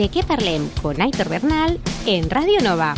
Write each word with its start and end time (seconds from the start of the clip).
De 0.00 0.08
qué 0.08 0.24
con 0.80 0.98
Aitor 0.98 1.28
Bernal 1.28 1.78
en 2.06 2.30
Radio 2.30 2.62
Nova. 2.62 2.94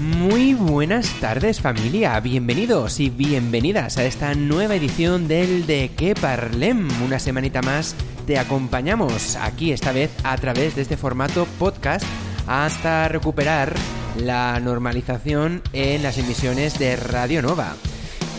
Muy 0.00 0.54
buenas 0.54 1.12
tardes 1.20 1.60
familia, 1.60 2.18
bienvenidos 2.20 3.00
y 3.00 3.10
bienvenidas 3.10 3.98
a 3.98 4.06
esta 4.06 4.32
nueva 4.32 4.76
edición 4.76 5.28
del 5.28 5.66
De 5.66 5.90
qué 5.94 6.14
parlem. 6.14 6.88
Una 7.04 7.18
semanita 7.18 7.60
más 7.60 7.94
te 8.26 8.38
acompañamos 8.38 9.36
aquí 9.36 9.72
esta 9.72 9.92
vez 9.92 10.10
a 10.24 10.38
través 10.38 10.74
de 10.74 10.80
este 10.80 10.96
formato 10.96 11.46
podcast 11.58 12.06
hasta 12.46 13.08
recuperar 13.08 13.74
la 14.16 14.58
normalización 14.58 15.60
en 15.74 16.02
las 16.02 16.16
emisiones 16.16 16.78
de 16.78 16.96
Radio 16.96 17.42
Nova 17.42 17.74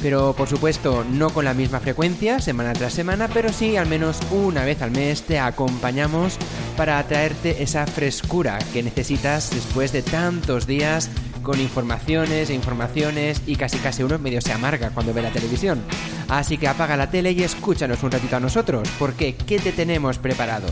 pero 0.03 0.33
por 0.33 0.49
supuesto 0.49 1.05
no 1.09 1.29
con 1.29 1.45
la 1.45 1.53
misma 1.53 1.79
frecuencia, 1.79 2.39
semana 2.39 2.73
tras 2.73 2.91
semana, 2.91 3.29
pero 3.29 3.53
sí 3.53 3.77
al 3.77 3.87
menos 3.87 4.19
una 4.31 4.65
vez 4.65 4.81
al 4.81 4.91
mes 4.91 5.23
te 5.23 5.39
acompañamos 5.39 6.37
para 6.75 7.01
traerte 7.07 7.63
esa 7.63 7.87
frescura 7.87 8.59
que 8.73 8.83
necesitas 8.83 9.49
después 9.51 9.93
de 9.93 10.01
tantos 10.01 10.67
días 10.67 11.09
con 11.41 11.59
informaciones 11.59 12.49
e 12.49 12.53
informaciones 12.53 13.41
y 13.47 13.55
casi 13.55 13.77
casi 13.77 14.03
uno 14.03 14.19
medio 14.19 14.41
se 14.41 14.51
amarga 14.51 14.89
cuando 14.89 15.13
ve 15.13 15.21
la 15.21 15.31
televisión. 15.31 15.81
Así 16.27 16.57
que 16.57 16.67
apaga 16.67 16.97
la 16.97 17.09
tele 17.09 17.31
y 17.31 17.43
escúchanos 17.43 18.03
un 18.03 18.11
ratito 18.11 18.35
a 18.35 18.41
nosotros, 18.41 18.89
porque 18.99 19.35
¿qué 19.35 19.57
te 19.57 19.71
tenemos 19.71 20.17
preparado? 20.17 20.67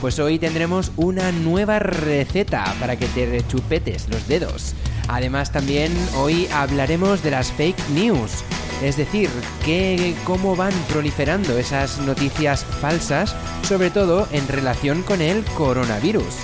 Pues 0.00 0.18
hoy 0.18 0.38
tendremos 0.38 0.92
una 0.96 1.30
nueva 1.30 1.78
receta 1.78 2.74
para 2.80 2.96
que 2.96 3.06
te 3.06 3.26
rechupetes 3.26 4.08
los 4.08 4.26
dedos. 4.28 4.74
Además 5.08 5.52
también 5.52 5.92
hoy 6.16 6.48
hablaremos 6.52 7.22
de 7.22 7.32
las 7.32 7.52
fake 7.52 7.88
news, 7.90 8.44
es 8.82 8.96
decir, 8.96 9.30
que, 9.64 10.14
cómo 10.24 10.56
van 10.56 10.72
proliferando 10.88 11.56
esas 11.58 11.98
noticias 11.98 12.64
falsas, 12.64 13.34
sobre 13.62 13.90
todo 13.90 14.28
en 14.32 14.46
relación 14.48 15.02
con 15.02 15.20
el 15.20 15.44
coronavirus. 15.56 16.34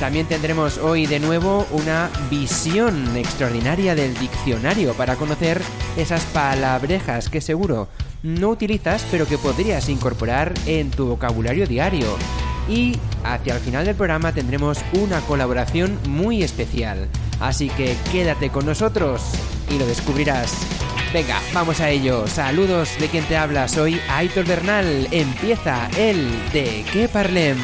También 0.00 0.26
tendremos 0.26 0.78
hoy 0.78 1.06
de 1.06 1.20
nuevo 1.20 1.66
una 1.70 2.10
visión 2.30 3.16
extraordinaria 3.16 3.94
del 3.94 4.14
diccionario 4.18 4.92
para 4.94 5.16
conocer 5.16 5.62
esas 5.96 6.24
palabrejas 6.24 7.28
que 7.28 7.40
seguro 7.40 7.88
no 8.22 8.48
utilizas 8.48 9.06
pero 9.10 9.26
que 9.26 9.38
podrías 9.38 9.88
incorporar 9.88 10.52
en 10.66 10.90
tu 10.90 11.06
vocabulario 11.06 11.66
diario. 11.66 12.16
Y 12.68 12.98
hacia 13.22 13.54
el 13.54 13.60
final 13.60 13.84
del 13.84 13.94
programa 13.94 14.32
tendremos 14.32 14.78
una 14.94 15.20
colaboración 15.20 15.98
muy 16.08 16.42
especial. 16.42 17.08
Así 17.40 17.68
que 17.68 17.94
quédate 18.10 18.50
con 18.50 18.66
nosotros 18.66 19.22
y 19.70 19.78
lo 19.78 19.86
descubrirás. 19.86 20.56
Venga, 21.14 21.40
vamos 21.52 21.80
a 21.80 21.90
ello. 21.90 22.26
Saludos 22.26 22.98
de 22.98 23.08
quien 23.08 23.24
te 23.26 23.36
habla. 23.36 23.68
Soy 23.68 24.00
Aitor 24.10 24.44
Bernal. 24.46 25.06
Empieza 25.12 25.88
el 25.96 26.28
De 26.50 26.84
qué 26.92 27.08
parlem. 27.08 27.56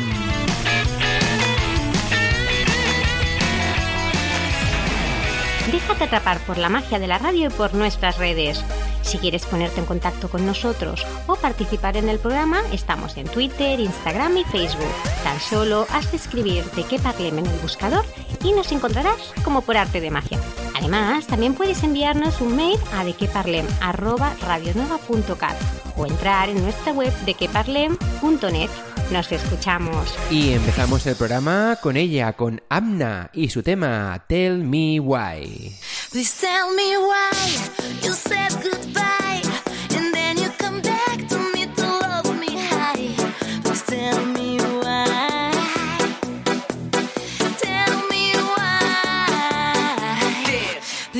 Déjate 5.72 6.04
atrapar 6.04 6.38
por 6.46 6.58
la 6.58 6.68
magia 6.68 7.00
de 7.00 7.08
la 7.08 7.18
radio 7.18 7.48
y 7.48 7.50
por 7.50 7.74
nuestras 7.74 8.18
redes. 8.18 8.64
Si 9.02 9.18
quieres 9.18 9.44
ponerte 9.46 9.80
en 9.80 9.86
contacto 9.86 10.28
con 10.28 10.46
nosotros 10.46 11.04
o 11.26 11.34
participar 11.34 11.96
en 11.96 12.08
el 12.08 12.20
programa, 12.20 12.60
estamos 12.72 13.16
en 13.16 13.26
Twitter, 13.26 13.80
Instagram 13.80 14.36
y 14.36 14.44
Facebook. 14.44 14.94
Tan 15.24 15.40
solo 15.40 15.88
has 15.92 16.08
de 16.12 16.18
escribir 16.18 16.62
de 16.76 16.84
qué 16.84 17.00
parlem 17.00 17.40
en 17.40 17.46
el 17.46 17.58
buscador 17.58 18.04
y 18.44 18.52
nos 18.52 18.70
encontrarás 18.70 19.34
como 19.42 19.62
por 19.62 19.76
arte 19.76 20.00
de 20.00 20.12
magia. 20.12 20.38
Además, 20.80 21.26
también 21.26 21.54
puedes 21.54 21.82
enviarnos 21.82 22.40
un 22.40 22.56
mail 22.56 22.78
a 22.94 23.04
dequeparlem.radionova.cat 23.04 25.56
o 25.96 26.06
entrar 26.06 26.48
en 26.48 26.62
nuestra 26.62 26.92
web 26.92 27.12
dequeparlem.net. 27.26 28.70
Nos 29.12 29.30
escuchamos. 29.30 30.14
Y 30.30 30.52
empezamos 30.52 31.06
el 31.06 31.16
programa 31.16 31.76
con 31.82 31.98
ella, 31.98 32.32
con 32.32 32.62
Amna 32.70 33.28
y 33.34 33.50
su 33.50 33.62
tema 33.62 34.24
Tell 34.26 34.64
Me 34.64 34.98
Why. 35.00 35.76
Please 36.12 36.32
tell 36.40 36.70
me 36.74 36.96
why 36.96 37.28
you 38.02 38.14
said 38.14 38.50
goodbye 38.62 39.39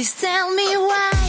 Please 0.00 0.14
tell 0.14 0.50
me 0.54 0.64
why 0.78 1.19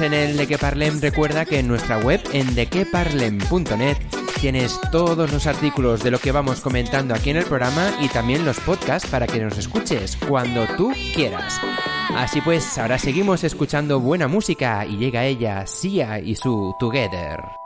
en 0.00 0.12
el 0.12 0.36
De 0.36 0.46
Que 0.46 0.56
Recuerda 0.56 1.44
que 1.46 1.58
en 1.58 1.68
nuestra 1.68 1.98
web, 1.98 2.20
en 2.32 2.54
dequeparlem.net, 2.54 3.96
tienes 4.40 4.78
todos 4.90 5.32
los 5.32 5.46
artículos 5.46 6.02
de 6.02 6.10
lo 6.10 6.18
que 6.18 6.30
vamos 6.30 6.60
comentando 6.60 7.14
aquí 7.14 7.30
en 7.30 7.38
el 7.38 7.44
programa 7.44 7.90
y 8.00 8.08
también 8.08 8.44
los 8.44 8.60
podcasts 8.60 9.08
para 9.08 9.26
que 9.26 9.40
nos 9.40 9.56
escuches 9.56 10.16
cuando 10.28 10.66
tú 10.76 10.92
quieras. 11.14 11.58
Así 12.14 12.40
pues, 12.42 12.76
ahora 12.76 12.98
seguimos 12.98 13.44
escuchando 13.44 13.98
buena 13.98 14.28
música 14.28 14.84
y 14.84 14.98
llega 14.98 15.24
ella, 15.24 15.66
Sia 15.66 16.18
y 16.18 16.36
su 16.36 16.74
Together. 16.78 17.61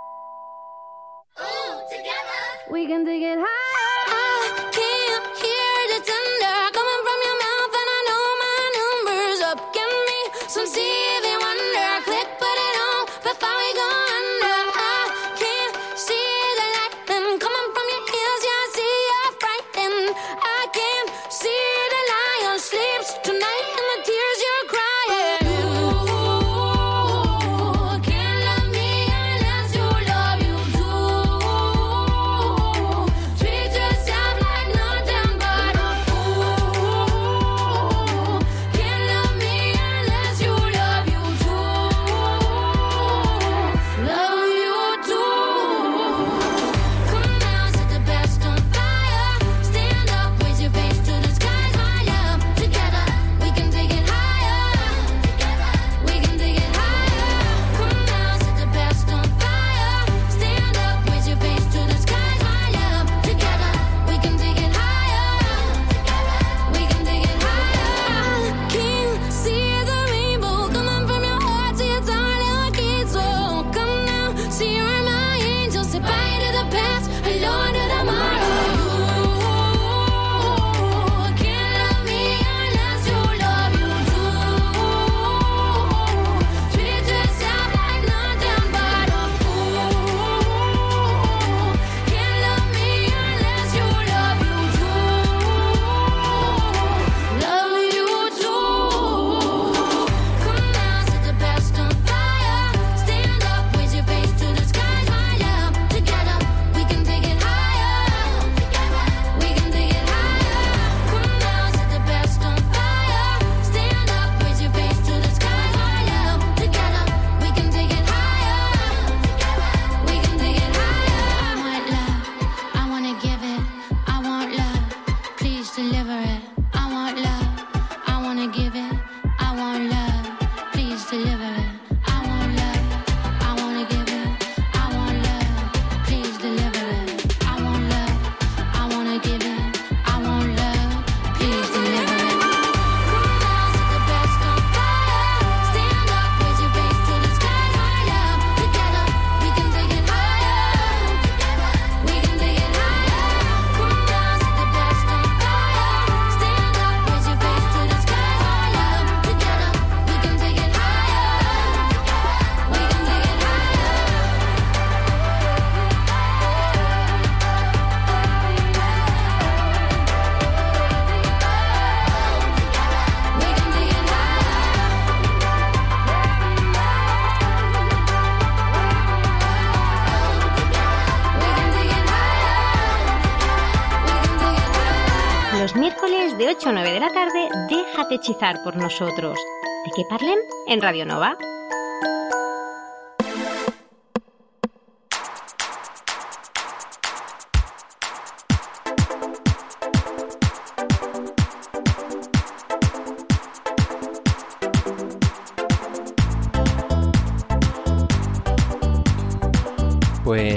hechizar 188.16 188.62
por 188.64 188.76
nosotros. 188.76 189.38
¿De 189.84 189.92
qué 189.94 190.02
parlen 190.08 190.38
En 190.66 190.82
Radio 190.82 191.06
Nova. 191.06 191.36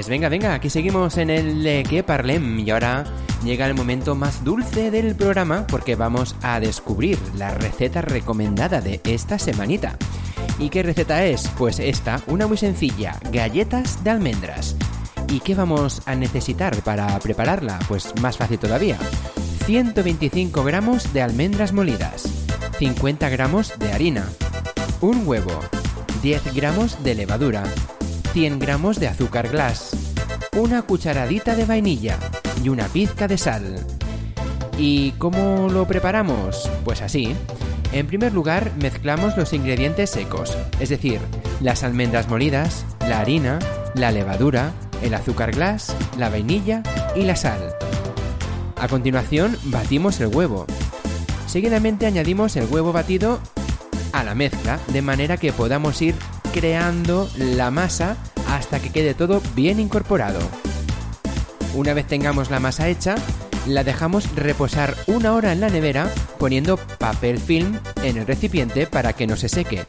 venga, 0.09 0.27
venga, 0.27 0.55
aquí 0.55 0.69
seguimos 0.69 1.17
en 1.17 1.29
el 1.29 1.65
eh, 1.65 1.83
que 1.87 2.03
parlem 2.03 2.59
y 2.59 2.69
ahora 2.71 3.05
llega 3.43 3.67
el 3.67 3.75
momento 3.75 4.15
más 4.15 4.43
dulce 4.43 4.89
del 4.89 5.15
programa 5.15 5.67
porque 5.67 5.95
vamos 5.95 6.35
a 6.41 6.59
descubrir 6.59 7.19
la 7.35 7.53
receta 7.53 8.01
recomendada 8.01 8.81
de 8.81 8.99
esta 9.03 9.37
semanita. 9.37 9.97
¿Y 10.57 10.69
qué 10.69 10.83
receta 10.83 11.23
es? 11.25 11.47
Pues 11.57 11.79
esta, 11.79 12.21
una 12.27 12.47
muy 12.47 12.57
sencilla, 12.57 13.19
galletas 13.31 14.03
de 14.03 14.09
almendras. 14.09 14.75
¿Y 15.29 15.41
qué 15.41 15.53
vamos 15.53 16.01
a 16.05 16.15
necesitar 16.15 16.75
para 16.81 17.17
prepararla? 17.19 17.77
Pues 17.87 18.13
más 18.19 18.37
fácil 18.37 18.57
todavía. 18.57 18.97
125 19.65 20.63
gramos 20.63 21.13
de 21.13 21.21
almendras 21.21 21.71
molidas, 21.71 22.23
50 22.79 23.29
gramos 23.29 23.77
de 23.77 23.93
harina, 23.93 24.27
un 25.01 25.27
huevo, 25.27 25.59
10 26.23 26.55
gramos 26.55 27.03
de 27.03 27.13
levadura, 27.13 27.63
100 28.33 28.59
gramos 28.59 28.99
de 28.99 29.07
azúcar 29.07 29.49
glass, 29.49 30.13
una 30.55 30.83
cucharadita 30.83 31.55
de 31.55 31.65
vainilla 31.65 32.19
y 32.63 32.69
una 32.69 32.87
pizca 32.87 33.27
de 33.27 33.39
sal. 33.39 33.85
¿Y 34.77 35.11
cómo 35.13 35.67
lo 35.69 35.87
preparamos? 35.87 36.69
Pues 36.85 37.01
así. 37.01 37.35
En 37.91 38.05
primer 38.05 38.33
lugar, 38.33 38.71
mezclamos 38.79 39.35
los 39.35 39.51
ingredientes 39.53 40.11
secos, 40.11 40.55
es 40.79 40.89
decir, 40.89 41.19
las 41.59 41.83
almendras 41.83 42.29
molidas, 42.29 42.85
la 43.01 43.19
harina, 43.19 43.57
la 43.95 44.11
levadura, 44.11 44.73
el 45.01 45.15
azúcar 45.15 45.51
glass, 45.51 45.95
la 46.17 46.29
vainilla 46.29 46.83
y 47.15 47.23
la 47.23 47.35
sal. 47.35 47.73
A 48.75 48.87
continuación, 48.87 49.57
batimos 49.65 50.19
el 50.19 50.27
huevo. 50.27 50.67
Seguidamente 51.47 52.05
añadimos 52.05 52.55
el 52.57 52.65
huevo 52.65 52.93
batido 52.93 53.39
a 54.13 54.23
la 54.23 54.35
mezcla, 54.35 54.79
de 54.89 55.01
manera 55.01 55.37
que 55.37 55.51
podamos 55.51 55.99
ir 56.03 56.13
creando 56.51 57.29
la 57.37 57.71
masa 57.71 58.17
hasta 58.47 58.79
que 58.79 58.91
quede 58.91 59.13
todo 59.13 59.41
bien 59.55 59.79
incorporado. 59.79 60.39
Una 61.75 61.93
vez 61.93 62.07
tengamos 62.07 62.49
la 62.49 62.59
masa 62.59 62.87
hecha, 62.87 63.15
la 63.67 63.83
dejamos 63.83 64.35
reposar 64.35 64.95
una 65.07 65.33
hora 65.33 65.51
en 65.51 65.61
la 65.61 65.69
nevera 65.69 66.11
poniendo 66.39 66.77
papel 66.77 67.37
film 67.39 67.79
en 68.03 68.17
el 68.17 68.25
recipiente 68.25 68.87
para 68.87 69.13
que 69.13 69.27
no 69.27 69.35
se 69.35 69.49
seque. 69.49 69.85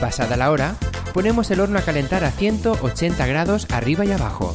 Pasada 0.00 0.36
la 0.36 0.50
hora, 0.50 0.76
ponemos 1.14 1.50
el 1.50 1.60
horno 1.60 1.78
a 1.78 1.82
calentar 1.82 2.24
a 2.24 2.30
180 2.30 3.26
grados 3.26 3.66
arriba 3.70 4.04
y 4.04 4.12
abajo. 4.12 4.54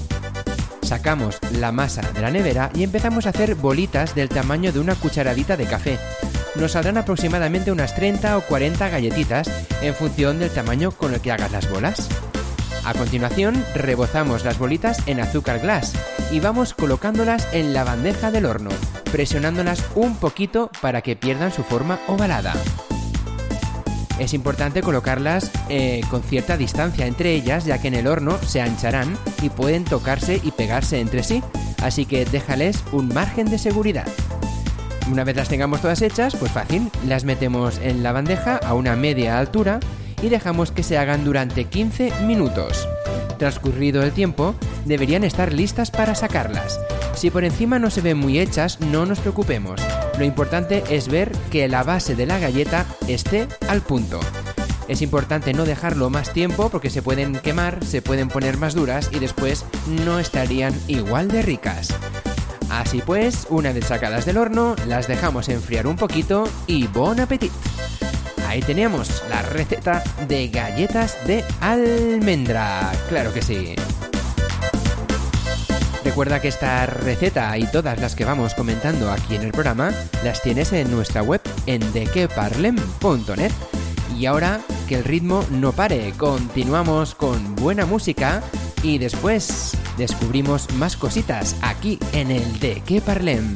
Sacamos 0.82 1.40
la 1.54 1.72
masa 1.72 2.02
de 2.12 2.22
la 2.22 2.32
nevera 2.32 2.70
y 2.76 2.84
empezamos 2.84 3.26
a 3.26 3.30
hacer 3.30 3.56
bolitas 3.56 4.14
del 4.14 4.30
tamaño 4.30 4.72
de 4.74 4.80
una 4.80 4.96
cucharadita 4.96 5.56
de 5.56 5.66
café. 5.66 5.98
Nos 6.56 6.74
saldrán 6.74 6.98
aproximadamente 6.98 7.72
unas 7.72 7.96
30 7.96 8.38
o 8.38 8.42
40 8.42 8.90
galletitas 8.90 9.50
en 9.82 9.96
función 9.96 10.40
del 10.40 10.52
tamaño 10.52 10.92
con 10.92 11.14
el 11.14 11.22
que 11.22 11.32
hagas 11.32 11.52
las 11.52 11.70
bolas. 11.70 12.10
A 12.84 12.94
continuación, 12.94 13.64
rebozamos 13.76 14.44
las 14.44 14.58
bolitas 14.58 15.08
en 15.08 15.20
azúcar 15.20 15.60
glass 15.60 15.94
y 16.32 16.40
vamos 16.40 16.74
colocándolas 16.74 17.48
en 17.54 17.74
la 17.74 17.84
bandeja 17.84 18.32
del 18.32 18.46
horno, 18.46 18.72
presionándolas 19.12 19.84
un 19.96 20.18
poquito 20.18 20.70
para 20.82 21.02
que 21.02 21.16
pierdan 21.16 21.52
su 21.52 21.64
forma 21.64 22.00
ovalada. 22.08 22.54
Es 24.20 24.34
importante 24.34 24.82
colocarlas 24.82 25.52
eh, 25.70 26.02
con 26.10 26.22
cierta 26.22 26.58
distancia 26.58 27.08
entre 27.08 27.34
ellas, 27.34 27.66
ya 27.66 27.80
que 27.80 27.88
en 27.88 27.96
el 27.96 28.08
horno 28.08 28.38
se 28.40 28.62
ancharán 28.62 29.18
y 29.42 29.50
pueden 29.50 29.84
tocarse 29.84 30.40
y 30.44 30.52
pegarse 30.52 31.00
entre 31.00 31.24
sí, 31.24 31.42
así 31.82 32.06
que 32.06 32.26
déjales 32.26 32.84
un 32.92 33.08
margen 33.08 33.50
de 33.50 33.58
seguridad. 33.58 34.08
Una 35.12 35.26
vez 35.26 35.36
las 35.36 35.50
tengamos 35.50 35.82
todas 35.82 36.02
hechas, 36.02 36.38
pues 36.38 36.54
fácil, 36.54 36.90
las 37.06 37.26
metemos 37.26 37.80
en 37.84 38.02
la 38.02 38.14
bandeja 38.14 38.56
a 38.56 38.74
una 38.74 38.96
media 38.96 39.40
altura 39.40 39.82
y 40.24 40.30
dejamos 40.30 40.72
que 40.72 40.84
se 40.84 40.98
hagan 40.98 41.26
durante 41.26 41.66
15 41.66 42.14
minutos. 42.26 42.88
Transcurrido 43.38 44.04
el 44.04 44.14
tiempo, 44.14 44.56
deberían 44.86 45.26
estar 45.26 45.52
listas 45.52 45.92
para 45.92 46.16
sacarlas. 46.16 46.80
Si 47.14 47.30
por 47.30 47.44
encima 47.44 47.78
no 47.78 47.90
se 47.90 48.00
ven 48.00 48.18
muy 48.18 48.40
hechas, 48.40 48.80
no 48.80 49.06
nos 49.06 49.20
preocupemos. 49.20 49.82
Lo 50.18 50.24
importante 50.24 50.82
es 50.90 51.10
ver 51.10 51.34
que 51.52 51.68
la 51.68 51.84
base 51.84 52.16
de 52.16 52.26
la 52.26 52.40
galleta 52.40 52.86
esté 53.10 53.50
al 53.68 53.82
punto. 53.82 54.22
Es 54.88 55.02
importante 55.02 55.54
no 55.54 55.66
dejarlo 55.66 56.10
más 56.10 56.32
tiempo 56.32 56.70
porque 56.70 56.90
se 56.90 57.02
pueden 57.02 57.34
quemar, 57.34 57.84
se 57.84 58.02
pueden 58.02 58.30
poner 58.30 58.58
más 58.58 58.76
duras 58.76 59.10
y 59.12 59.20
después 59.20 59.66
no 60.06 60.20
estarían 60.20 60.74
igual 60.88 61.28
de 61.28 61.42
ricas. 61.42 61.90
Así 62.72 63.02
pues, 63.06 63.48
una 63.50 63.74
vez 63.74 63.86
sacadas 63.86 64.26
del 64.26 64.38
horno, 64.38 64.76
las 64.88 65.08
dejamos 65.08 65.50
enfriar 65.50 65.88
un 65.88 65.98
poquito 65.98 66.48
y 66.68 66.88
bon 66.88 67.20
appetit. 67.20 67.52
Ahí 68.48 68.62
teníamos 68.62 69.24
la 69.30 69.42
receta 69.42 70.02
de 70.28 70.48
galletas 70.48 71.18
de 71.28 71.44
almendra. 71.60 72.92
Claro 73.10 73.34
que 73.34 73.42
sí. 73.42 73.76
Recuerda 76.06 76.40
que 76.42 76.48
esta 76.48 76.86
receta 76.86 77.58
y 77.58 77.66
todas 77.66 78.00
las 78.00 78.16
que 78.16 78.26
vamos 78.26 78.54
comentando 78.54 79.12
aquí 79.12 79.36
en 79.36 79.44
el 79.44 79.52
programa 79.52 79.92
las 80.24 80.42
tienes 80.42 80.72
en 80.72 80.90
nuestra 80.92 81.22
web 81.24 81.42
en 81.66 81.92
dequeparlem.net. 81.92 83.52
Y 84.18 84.26
ahora 84.26 84.62
que 84.88 84.96
el 84.96 85.04
ritmo 85.04 85.46
no 85.52 85.74
pare, 85.74 86.14
continuamos 86.18 87.16
con 87.16 87.56
buena 87.56 87.86
música 87.86 88.42
y 88.84 88.98
después 88.98 89.74
descubrimos 90.02 90.74
más 90.74 90.98
cositas 90.98 91.56
aquí 91.62 92.00
en 92.12 92.32
el 92.32 92.60
De 92.60 92.82
Que 92.82 93.02
Parlem. 93.02 93.56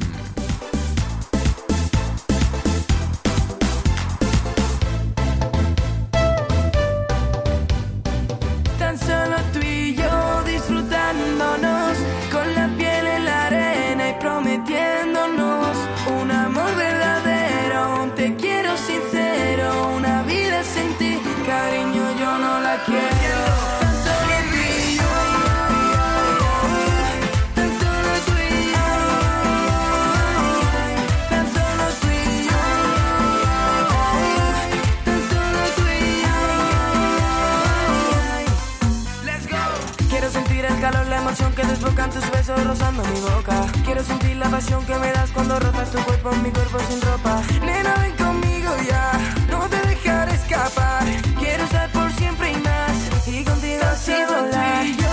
Desbocan 41.75 42.09
tus 42.09 42.29
besos 42.31 42.63
rozando 42.63 43.03
mi 43.03 43.19
boca. 43.19 43.65
Quiero 43.83 44.03
sentir 44.03 44.37
la 44.37 44.49
pasión 44.49 44.85
que 44.85 44.95
me 44.97 45.11
das 45.11 45.29
cuando 45.31 45.59
rozas 45.59 45.91
tu 45.91 45.99
cuerpo 45.99 46.31
en 46.31 46.43
mi 46.43 46.51
cuerpo 46.51 46.77
sin 46.87 47.01
ropa. 47.01 47.41
Nena, 47.65 47.95
ven 48.01 48.15
conmigo 48.15 48.71
ya, 48.87 49.11
no 49.49 49.59
te 49.67 49.79
dejaré 49.87 50.33
escapar. 50.35 51.03
Quiero 51.37 51.63
estar 51.63 51.91
por 51.91 52.11
siempre 52.13 52.51
y 52.51 52.55
más. 52.57 53.27
Y 53.27 53.43
contigo 53.43 53.83
así 53.91 54.13
volar. 54.27 55.04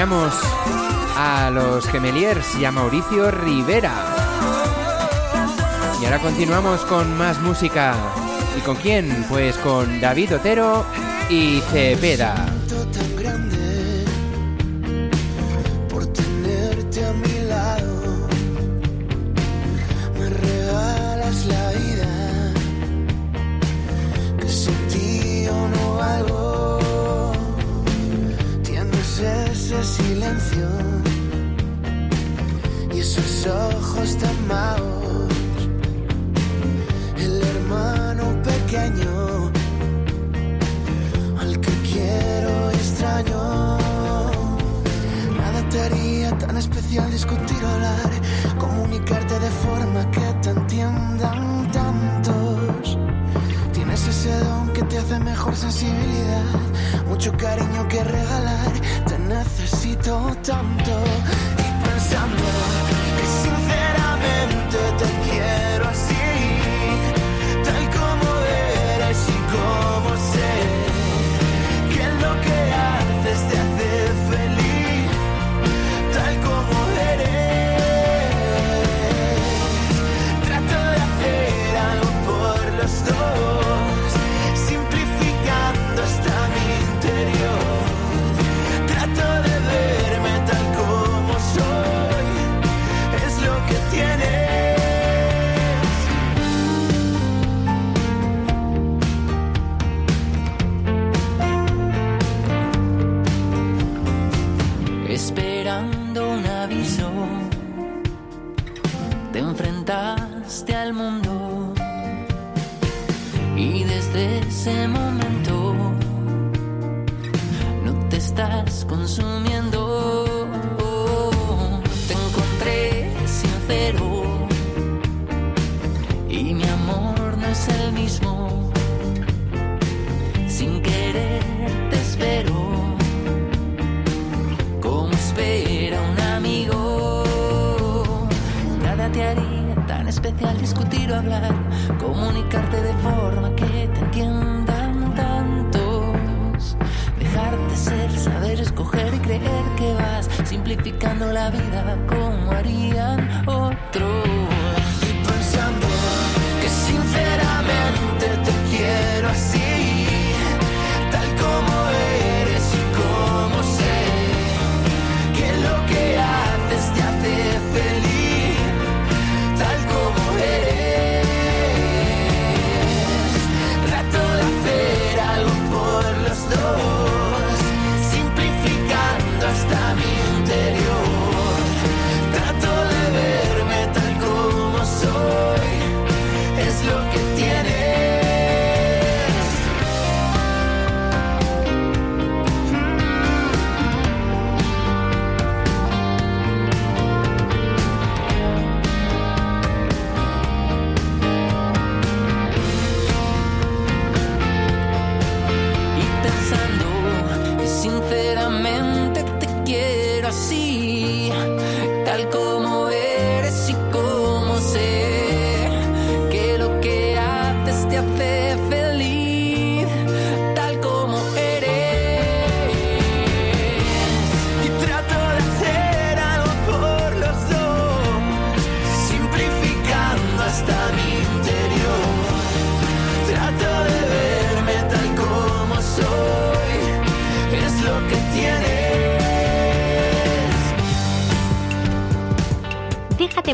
a 0.00 1.50
los 1.52 1.88
Gemeliers 1.88 2.54
y 2.56 2.64
a 2.64 2.70
Mauricio 2.70 3.32
Rivera. 3.32 3.92
Y 6.00 6.04
ahora 6.04 6.20
continuamos 6.20 6.82
con 6.82 7.18
más 7.18 7.40
música. 7.40 7.96
¿Y 8.56 8.60
con 8.60 8.76
quién? 8.76 9.26
Pues 9.28 9.56
con 9.56 10.00
David 10.00 10.36
Otero 10.36 10.86
y 11.28 11.60
Cepeda. 11.72 12.47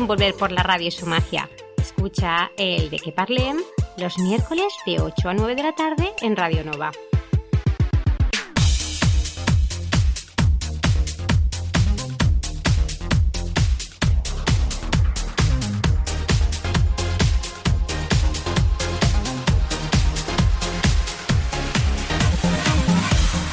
Volver 0.07 0.35
por 0.35 0.51
la 0.51 0.61
radio 0.61 0.89
y 0.89 0.91
su 0.91 1.07
magia. 1.07 1.49
Escucha 1.77 2.51
el 2.57 2.91
de 2.91 2.99
que 2.99 3.11
parlem 3.11 3.57
los 3.97 4.19
miércoles 4.19 4.71
de 4.85 5.01
8 5.01 5.29
a 5.29 5.33
9 5.33 5.55
de 5.55 5.63
la 5.63 5.71
tarde 5.73 6.13
en 6.21 6.35
Radio 6.35 6.63
Nova. 6.63 6.91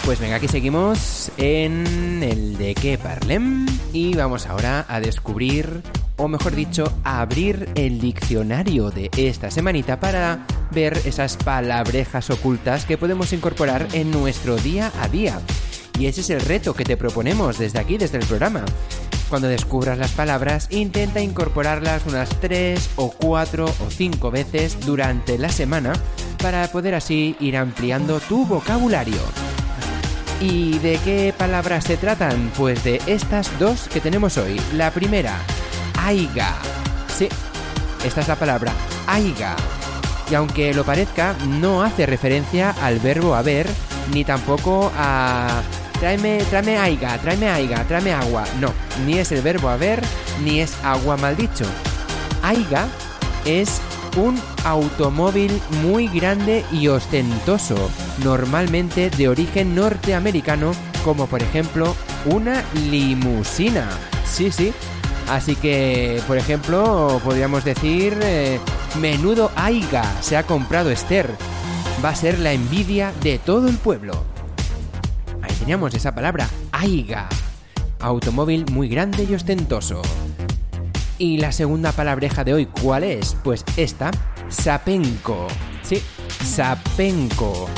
Pues 0.05 0.21
venga, 0.21 0.37
aquí 0.37 0.49
seguimos 0.49 1.33
en 1.39 2.23
el 2.23 2.59
de 2.59 2.75
qué 2.75 2.99
parlem 2.99 3.67
y 3.95 4.15
vamos 4.15 4.47
ahora 4.47 4.85
a 4.87 5.01
descubrir 5.01 5.83
o 6.23 6.29
mejor 6.29 6.55
dicho, 6.55 6.85
abrir 7.03 7.69
el 7.75 8.01
diccionario 8.01 8.91
de 8.91 9.11
esta 9.17 9.51
semanita 9.51 9.99
para 9.99 10.47
ver 10.71 10.97
esas 11.05 11.37
palabrejas 11.37 12.31
ocultas 12.31 12.85
que 12.85 12.97
podemos 12.97 13.33
incorporar 13.33 13.89
en 13.93 14.13
nuestro 14.13 14.57
día 14.57 14.93
a 15.01 15.09
día. 15.09 15.41
Y 15.99 16.07
ese 16.07 16.21
es 16.21 16.31
el 16.31 16.41
reto 16.41 16.75
que 16.75 16.85
te 16.85 16.97
proponemos 16.97 17.59
desde 17.59 17.81
aquí, 17.81 17.99
desde 17.99 18.19
el 18.19 18.27
programa. 18.27 18.65
Cuando 19.29 19.49
descubras 19.49 19.99
las 19.99 20.13
palabras, 20.13 20.69
intenta 20.71 21.21
incorporarlas 21.21 22.07
unas 22.07 22.29
3 22.41 22.91
o 22.97 23.11
4 23.11 23.65
o 23.65 23.91
5 23.91 24.31
veces 24.31 24.79
durante 24.87 25.39
la 25.39 25.49
semana 25.49 25.93
para 26.41 26.69
poder 26.69 26.95
así 26.95 27.35
ir 27.41 27.57
ampliando 27.57 28.21
tu 28.21 28.47
vocabulario. 28.47 29.21
¿Y 30.41 30.79
de 30.79 30.99
qué 31.05 31.35
palabras 31.37 31.85
se 31.85 31.97
tratan? 31.97 32.53
Pues 32.57 32.85
de 32.85 33.01
estas 33.07 33.59
dos 33.59 33.89
que 33.89 34.01
tenemos 34.01 34.39
hoy. 34.39 34.61
La 34.75 34.91
primera, 34.91 35.39
aiga. 36.03 36.55
Sí, 37.17 37.29
esta 38.05 38.21
es 38.21 38.29
la 38.29 38.37
palabra, 38.37 38.73
aiga. 39.07 39.57
Y 40.31 40.35
aunque 40.35 40.73
lo 40.75 40.85
parezca, 40.85 41.35
no 41.47 41.83
hace 41.83 42.07
referencia 42.07 42.75
al 42.83 42.99
verbo 42.99 43.35
haber, 43.35 43.67
ni 44.13 44.25
tampoco 44.25 44.91
a 44.97 45.63
tráeme, 46.01 46.43
tráeme 46.51 46.79
aiga, 46.79 47.19
tráeme 47.19 47.49
aiga, 47.51 47.85
tráeme 47.85 48.13
agua. 48.13 48.45
No, 48.61 48.73
ni 49.07 49.19
es 49.19 49.31
el 49.33 49.43
verbo 49.43 49.69
haber, 49.69 50.03
ni 50.43 50.61
es 50.61 50.75
agua 50.83 51.17
mal 51.17 51.37
dicho. 51.37 51.65
Aiga 52.43 52.89
es 53.45 53.81
un 54.17 54.41
automóvil 54.65 55.61
muy 55.83 56.09
grande 56.09 56.65
y 56.73 56.89
ostentoso, 56.89 57.91
normalmente 58.25 59.11
de 59.11 59.29
origen 59.29 59.75
norteamericano, 59.75 60.73
como 61.05 61.27
por 61.27 61.43
ejemplo 61.43 61.95
una 62.27 62.65
limusina. 62.91 63.89
Sí, 64.25 64.51
sí. 64.51 64.73
Así 65.33 65.57
que, 65.57 66.21
por 66.27 66.37
ejemplo, 66.37 67.19
podríamos 67.25 67.65
decir, 67.65 68.19
eh, 68.23 68.61
menudo 69.01 69.51
aiga 69.57 70.05
se 70.21 70.37
ha 70.37 70.43
comprado 70.43 70.91
Esther. 70.91 71.31
Va 72.05 72.11
a 72.11 72.15
ser 72.15 72.39
la 72.39 72.53
envidia 72.53 73.15
de 73.23 73.39
todo 73.39 73.69
el 73.69 73.79
pueblo. 73.79 74.25
Ahí 75.41 75.55
teníamos 75.59 75.95
esa 75.95 76.15
palabra, 76.15 76.47
aiga. 76.71 77.31
Automóvil 78.01 78.67
muy 78.73 78.91
grande 78.91 79.25
y 79.25 79.35
ostentoso. 79.35 80.03
Y 81.17 81.39
la 81.39 81.51
segunda 81.51 81.93
palabreja 81.93 82.45
de 82.45 82.53
hoy, 82.53 82.67
¿cuál 82.67 83.03
es? 83.03 83.35
Pues 83.43 83.65
esta, 83.79 84.11
sapenco. 84.51 85.47
Sí, 85.83 86.03
sapenco. 86.45 87.71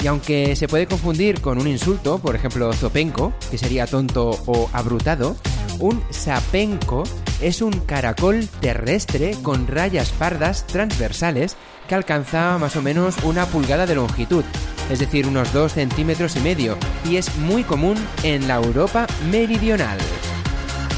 Y 0.00 0.06
aunque 0.06 0.54
se 0.54 0.68
puede 0.68 0.86
confundir 0.86 1.40
con 1.40 1.58
un 1.58 1.66
insulto, 1.66 2.20
por 2.20 2.36
ejemplo, 2.36 2.72
zopenco, 2.72 3.32
que 3.50 3.58
sería 3.58 3.88
tonto 3.88 4.30
o 4.46 4.70
abrutado, 4.72 5.34
un 5.80 6.02
sapenco 6.10 7.04
es 7.40 7.62
un 7.62 7.72
caracol 7.80 8.48
terrestre 8.60 9.36
con 9.42 9.66
rayas 9.66 10.10
pardas 10.10 10.66
transversales 10.66 11.56
que 11.88 11.94
alcanza 11.94 12.58
más 12.58 12.76
o 12.76 12.82
menos 12.82 13.16
una 13.24 13.46
pulgada 13.46 13.86
de 13.86 13.96
longitud, 13.96 14.44
es 14.90 14.98
decir, 14.98 15.26
unos 15.26 15.52
2 15.52 15.72
centímetros 15.72 16.36
y 16.36 16.40
medio, 16.40 16.76
y 17.04 17.16
es 17.16 17.34
muy 17.36 17.64
común 17.64 17.96
en 18.22 18.46
la 18.46 18.56
Europa 18.56 19.06
meridional. 19.30 19.98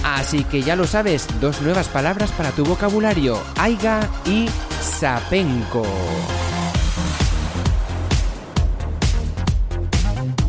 Así 0.05 0.45
que 0.45 0.62
ya 0.62 0.77
lo 0.77 0.87
sabes, 0.87 1.27
dos 1.40 1.62
nuevas 1.62 1.88
palabras 1.88 2.31
para 2.33 2.51
tu 2.51 2.64
vocabulario, 2.64 3.40
aiga 3.57 4.09
y 4.27 4.49
sapenco. 4.81 5.87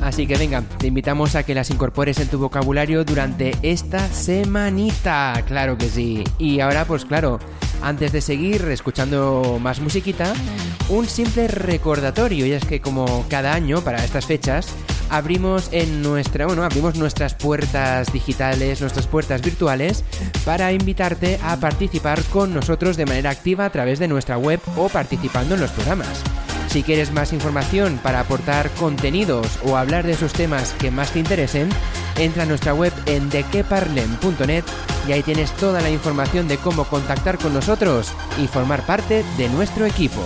Así 0.03 0.27
que 0.27 0.35
venga, 0.37 0.61
te 0.61 0.87
invitamos 0.87 1.35
a 1.35 1.43
que 1.43 1.55
las 1.55 1.69
incorpores 1.69 2.19
en 2.19 2.27
tu 2.27 2.37
vocabulario 2.37 3.05
durante 3.05 3.55
esta 3.61 4.05
semanita, 4.09 5.41
claro 5.47 5.77
que 5.77 5.87
sí. 5.87 6.23
Y 6.37 6.59
ahora 6.59 6.83
pues 6.83 7.05
claro, 7.05 7.39
antes 7.81 8.11
de 8.11 8.19
seguir 8.19 8.65
escuchando 8.65 9.59
más 9.61 9.79
musiquita, 9.79 10.33
un 10.89 11.07
simple 11.07 11.47
recordatorio, 11.47 12.45
y 12.45 12.51
es 12.51 12.65
que 12.65 12.81
como 12.81 13.25
cada 13.29 13.53
año 13.53 13.81
para 13.81 14.03
estas 14.03 14.25
fechas, 14.25 14.67
abrimos 15.09 15.69
en 15.71 16.01
nuestra, 16.01 16.47
bueno, 16.47 16.63
abrimos 16.63 16.95
nuestras 16.95 17.33
puertas 17.33 18.11
digitales, 18.11 18.81
nuestras 18.81 19.07
puertas 19.07 19.41
virtuales 19.41 20.03
para 20.43 20.73
invitarte 20.73 21.39
a 21.43 21.57
participar 21.57 22.21
con 22.23 22.53
nosotros 22.53 22.97
de 22.97 23.05
manera 23.05 23.29
activa 23.29 23.65
a 23.65 23.69
través 23.69 23.99
de 23.99 24.09
nuestra 24.09 24.37
web 24.37 24.59
o 24.75 24.89
participando 24.89 25.55
en 25.55 25.61
los 25.61 25.71
programas. 25.71 26.23
Si 26.73 26.81
quieres 26.81 27.11
más 27.11 27.33
información 27.33 27.99
para 28.01 28.21
aportar 28.21 28.67
contenidos 28.71 29.59
o 29.63 29.77
hablar 29.77 30.07
de 30.07 30.13
esos 30.13 30.33
temas 30.33 30.73
que 30.79 30.89
más 30.89 31.11
te 31.11 31.19
interesen, 31.19 31.69
entra 32.17 32.41
a 32.41 32.45
nuestra 32.47 32.73
web 32.73 32.91
en 33.05 33.29
dequeparlem.net 33.29 34.63
y 35.07 35.11
ahí 35.11 35.21
tienes 35.21 35.51
toda 35.51 35.81
la 35.81 35.91
información 35.91 36.47
de 36.47 36.57
cómo 36.57 36.85
contactar 36.85 37.37
con 37.37 37.53
nosotros 37.53 38.11
y 38.41 38.47
formar 38.47 38.83
parte 38.87 39.23
de 39.37 39.49
nuestro 39.49 39.85
equipo. 39.85 40.23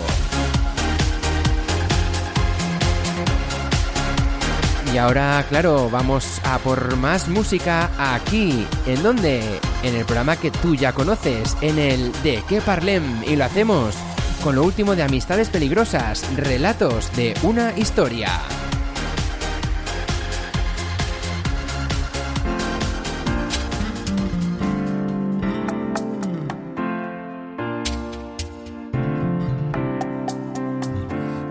Y 4.94 4.98
ahora, 4.98 5.46
claro, 5.50 5.90
vamos 5.90 6.40
a 6.46 6.60
por 6.60 6.96
más 6.96 7.28
música 7.28 7.90
aquí. 8.00 8.66
¿En 8.86 9.04
dónde? 9.04 9.60
En 9.84 9.96
el 9.96 10.06
programa 10.06 10.38
que 10.38 10.52
tú 10.52 10.76
ya 10.76 10.94
conoces, 10.94 11.58
en 11.60 11.78
el 11.78 12.14
De 12.24 12.42
qué 12.48 12.62
Parlem. 12.62 13.22
Y 13.26 13.36
lo 13.36 13.44
hacemos 13.44 13.96
con 14.44 14.56
lo 14.56 14.64
último 14.64 14.96
de 14.96 15.04
Amistades 15.04 15.50
Peligrosas, 15.50 16.24
relatos 16.36 17.16
de 17.16 17.34
una 17.44 17.78
historia. 17.78 18.30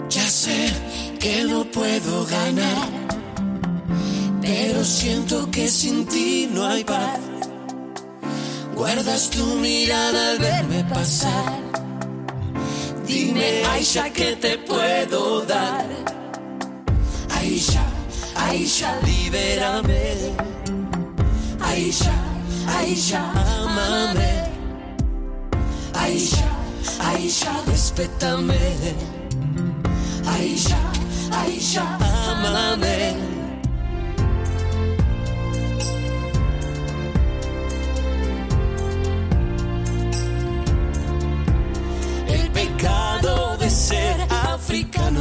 Ya 0.08 0.26
sé 0.28 0.72
que 1.20 1.44
no 1.44 1.64
puedo 1.64 2.26
ganar, 2.26 2.88
pero 4.40 4.84
siento 4.84 5.50
que 5.50 5.68
sin 5.68 6.06
ti 6.06 6.48
no 6.52 6.66
hay 6.66 6.84
paz. 6.84 7.20
Guardas 8.74 9.30
tu 9.30 9.44
mirada 9.56 10.30
al 10.32 10.38
verme 10.38 10.84
pasar. 10.84 11.65
Aisha, 13.76 14.08
¿qué 14.10 14.34
te 14.36 14.56
puedo 14.56 15.42
dar? 15.42 15.84
Aisha, 17.28 17.84
Aisha, 18.34 18.98
libérame. 19.02 20.32
Aisha, 21.60 22.14
Aisha, 22.78 23.20
amame. 23.20 24.44
Aisha, 25.92 26.48
Aisha, 27.00 27.52
respétame. 27.66 28.56
Aisha, 30.24 30.78
Aisha, 31.30 31.84
amame. 32.30 33.25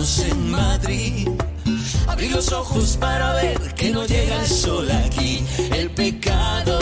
Africanos 0.05 0.19
en 0.19 0.51
Madrid. 0.51 1.27
Abrir 2.07 2.31
los 2.31 2.51
ojos 2.51 2.97
para 2.97 3.33
ver 3.33 3.59
que 3.73 3.89
no 3.91 4.05
llega 4.05 4.39
el 4.39 4.47
sol 4.47 4.89
aquí. 4.91 5.43
El 5.73 5.89
pecado 5.89 6.74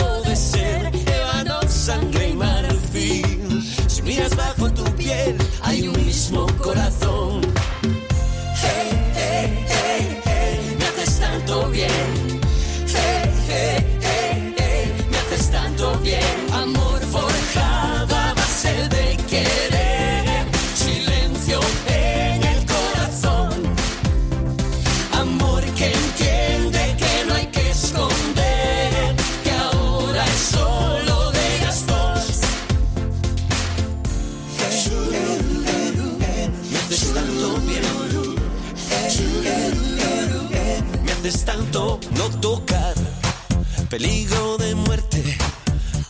peligro 43.98 44.56
de 44.56 44.74
muerte 44.74 45.22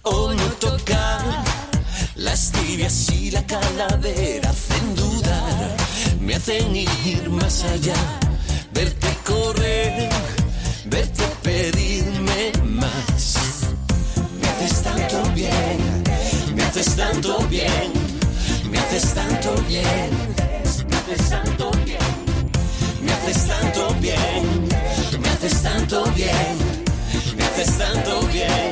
o 0.05 0.33
no 0.33 0.49
tocar. 0.59 1.45
Las 2.15 2.51
tibias 2.51 3.11
y 3.11 3.31
la 3.31 3.45
calavera 3.45 4.49
hacen 4.49 4.95
dudar, 4.95 5.77
me 6.19 6.35
hacen 6.37 6.75
ir 6.75 7.29
más 7.29 7.63
allá, 7.65 8.01
verte 8.73 9.09
correr, 9.27 10.09
verte 10.87 11.25
pedirme 11.43 12.53
más. 12.65 13.37
Me 14.41 14.49
haces 14.49 14.83
tanto 14.83 15.19
bien, 15.35 15.79
me 16.55 16.63
haces 16.63 16.97
tanto 16.97 17.39
bien, 17.49 17.93
me 18.71 18.79
haces 18.79 19.13
tanto 19.13 19.55
bien. 19.69 20.24
estando 27.65 28.21
bien. 28.27 28.64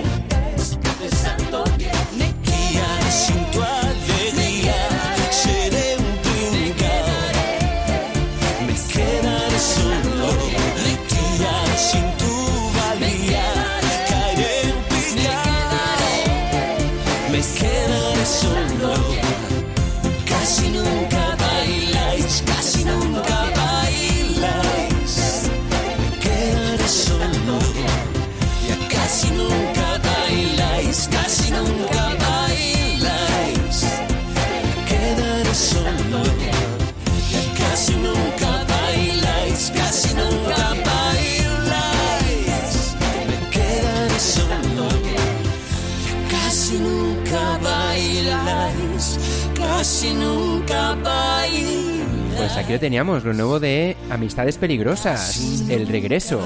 Pues 52.37 52.57
aquí 52.57 52.73
lo 52.73 52.81
teníamos, 52.81 53.25
lo 53.25 53.33
nuevo 53.35 53.61
de 53.61 53.97
Amistades 54.11 54.59
Peligrosas, 54.59 55.65
El 55.69 55.87
Regreso. 55.87 56.41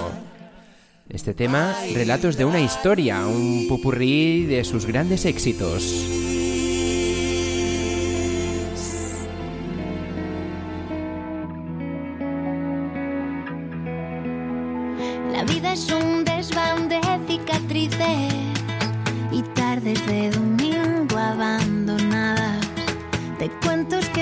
Este 1.09 1.33
tema, 1.33 1.75
Relatos 1.95 2.37
de 2.37 2.45
una 2.45 2.61
historia, 2.61 3.27
un 3.27 3.67
popurrí 3.67 4.45
de 4.45 4.63
sus 4.65 4.85
grandes 4.85 5.25
éxitos. 5.25 6.26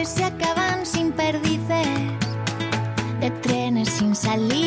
se 0.07 0.25
acaban 0.25 0.85
sin 0.85 1.13
perdices, 1.13 1.89
de 3.21 3.31
trenes 3.43 3.89
sin 3.89 4.15
salir. 4.15 4.64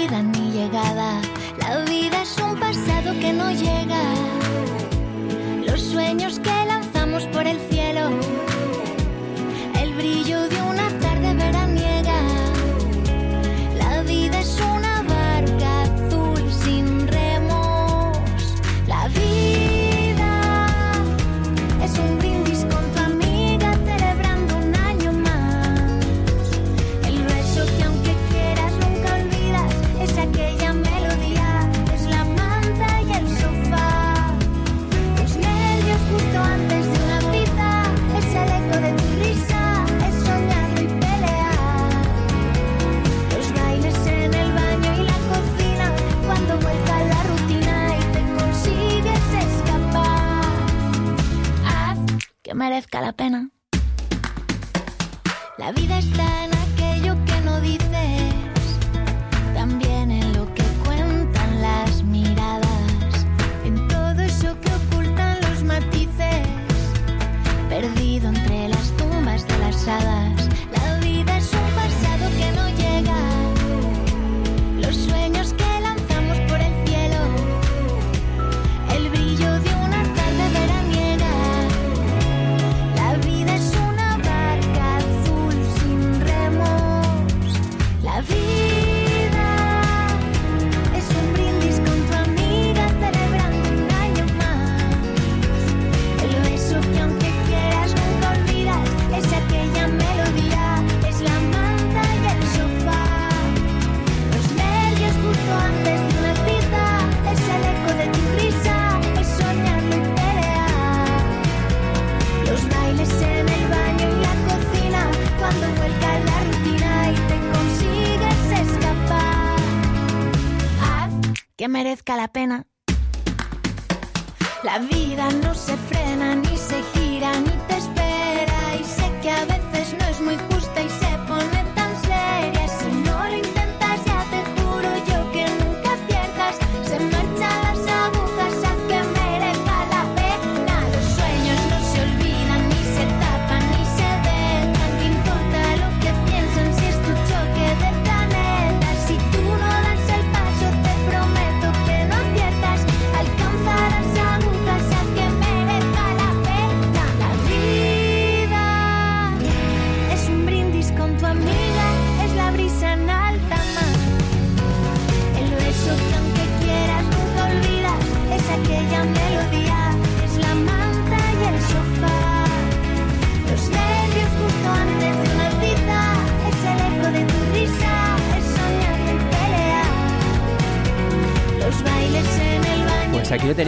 vez 52.78 52.88
cada 52.88 53.07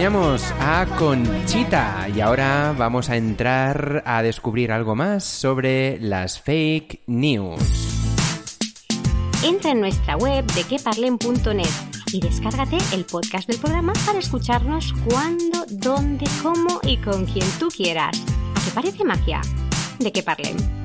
acompañamos 0.00 0.54
a 0.60 0.86
Conchita 0.98 2.08
y 2.14 2.20
ahora 2.22 2.74
vamos 2.76 3.10
a 3.10 3.16
entrar 3.16 4.02
a 4.06 4.22
descubrir 4.22 4.72
algo 4.72 4.94
más 4.96 5.24
sobre 5.24 6.00
las 6.00 6.40
fake 6.40 7.02
news. 7.06 7.60
Entra 9.44 9.72
en 9.72 9.80
nuestra 9.80 10.16
web 10.16 10.46
de 10.52 10.64
queparlen.net 10.64 11.68
y 12.14 12.20
descárgate 12.20 12.78
el 12.94 13.04
podcast 13.04 13.46
del 13.46 13.58
programa 13.58 13.92
para 14.06 14.18
escucharnos 14.18 14.94
cuando, 15.04 15.66
dónde, 15.68 16.24
cómo 16.42 16.80
y 16.82 16.96
con 16.96 17.26
quien 17.26 17.46
tú 17.58 17.68
quieras. 17.68 18.18
¿A 18.54 18.64
qué 18.64 18.70
parece 18.72 19.04
magia? 19.04 19.42
De 19.98 20.10
que 20.12 20.22
parlen. 20.22 20.79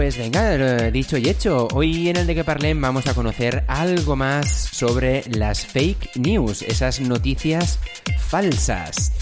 Pues 0.00 0.16
venga, 0.16 0.90
dicho 0.90 1.18
y 1.18 1.28
hecho, 1.28 1.68
hoy 1.74 2.08
en 2.08 2.16
el 2.16 2.26
de 2.26 2.34
que 2.34 2.42
parlem 2.42 2.80
vamos 2.80 3.06
a 3.06 3.12
conocer 3.12 3.64
algo 3.68 4.16
más 4.16 4.48
sobre 4.48 5.22
las 5.28 5.66
fake 5.66 6.16
news, 6.16 6.62
esas 6.62 7.00
noticias 7.00 7.78
falsas. 8.18 9.12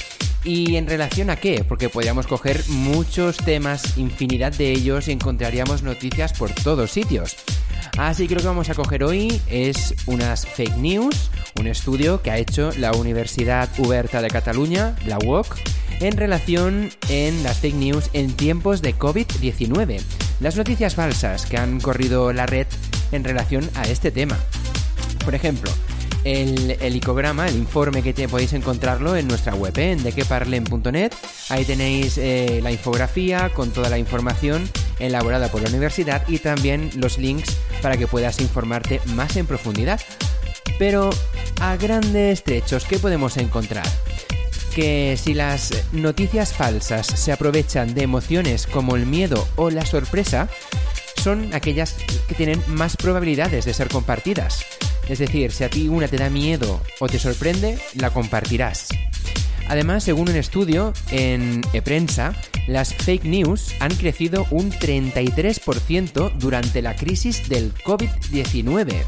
¿Y 0.44 0.76
en 0.76 0.86
relación 0.86 1.30
a 1.30 1.36
qué? 1.36 1.64
Porque 1.64 1.88
podríamos 1.88 2.28
coger 2.28 2.62
muchos 2.68 3.38
temas, 3.38 3.98
infinidad 3.98 4.52
de 4.52 4.70
ellos 4.70 5.08
y 5.08 5.10
encontraríamos 5.10 5.82
noticias 5.82 6.32
por 6.32 6.52
todos 6.52 6.92
sitios. 6.92 7.34
Así 7.98 8.28
que 8.28 8.36
lo 8.36 8.40
que 8.40 8.46
vamos 8.46 8.70
a 8.70 8.74
coger 8.74 9.02
hoy 9.02 9.42
es 9.48 9.96
unas 10.06 10.46
fake 10.46 10.76
news, 10.76 11.32
un 11.58 11.66
estudio 11.66 12.22
que 12.22 12.30
ha 12.30 12.38
hecho 12.38 12.70
la 12.78 12.92
Universidad 12.92 13.68
Oberta 13.80 14.22
de 14.22 14.28
Cataluña, 14.28 14.94
la 15.06 15.18
UOC, 15.18 15.56
en 16.00 16.16
relación 16.16 16.90
en 17.08 17.42
las 17.42 17.58
fake 17.58 17.74
news 17.74 18.10
en 18.12 18.32
tiempos 18.34 18.82
de 18.82 18.96
COVID-19. 18.96 20.00
Las 20.40 20.56
noticias 20.56 20.94
falsas 20.94 21.46
que 21.46 21.56
han 21.56 21.80
corrido 21.80 22.32
la 22.32 22.46
red 22.46 22.66
en 23.12 23.24
relación 23.24 23.68
a 23.74 23.82
este 23.82 24.10
tema. 24.10 24.38
Por 25.24 25.34
ejemplo, 25.34 25.70
el, 26.24 26.96
icograma, 26.96 27.48
el 27.48 27.56
informe 27.56 28.02
que 28.02 28.12
te, 28.12 28.28
podéis 28.28 28.52
encontrarlo 28.52 29.16
en 29.16 29.28
nuestra 29.28 29.54
web, 29.54 29.76
¿eh? 29.78 29.92
en 29.92 30.02
dequeparlen.net. 30.02 31.12
Ahí 31.48 31.64
tenéis 31.64 32.18
eh, 32.18 32.60
la 32.62 32.70
infografía 32.70 33.50
con 33.50 33.70
toda 33.70 33.88
la 33.88 33.98
información 33.98 34.68
elaborada 34.98 35.48
por 35.48 35.62
la 35.62 35.68
universidad 35.68 36.22
y 36.28 36.38
también 36.38 36.90
los 36.96 37.18
links 37.18 37.56
para 37.82 37.96
que 37.96 38.06
puedas 38.06 38.40
informarte 38.40 39.00
más 39.14 39.36
en 39.36 39.46
profundidad. 39.46 40.00
Pero 40.78 41.10
a 41.60 41.76
grandes 41.76 42.44
trechos, 42.44 42.84
¿qué 42.84 42.98
podemos 42.98 43.36
encontrar? 43.36 43.86
Que 44.68 45.16
si 45.16 45.34
las 45.34 45.72
noticias 45.92 46.52
falsas 46.52 47.06
se 47.06 47.32
aprovechan 47.32 47.94
de 47.94 48.02
emociones 48.02 48.66
como 48.66 48.96
el 48.96 49.06
miedo 49.06 49.46
o 49.56 49.70
la 49.70 49.84
sorpresa, 49.84 50.48
son 51.22 51.52
aquellas 51.54 51.96
que 52.28 52.34
tienen 52.34 52.62
más 52.68 52.96
probabilidades 52.96 53.64
de 53.64 53.74
ser 53.74 53.88
compartidas. 53.88 54.64
Es 55.08 55.18
decir, 55.18 55.52
si 55.52 55.64
a 55.64 55.70
ti 55.70 55.88
una 55.88 56.08
te 56.08 56.18
da 56.18 56.30
miedo 56.30 56.80
o 57.00 57.08
te 57.08 57.18
sorprende, 57.18 57.78
la 57.94 58.10
compartirás. 58.10 58.88
Además, 59.68 60.04
según 60.04 60.30
un 60.30 60.36
estudio 60.36 60.92
en 61.10 61.60
ePrensa, 61.72 62.34
las 62.66 62.94
fake 62.94 63.24
news 63.24 63.74
han 63.80 63.94
crecido 63.94 64.46
un 64.50 64.70
33% 64.70 66.32
durante 66.38 66.80
la 66.80 66.96
crisis 66.96 67.48
del 67.48 67.74
COVID-19. 67.74 69.04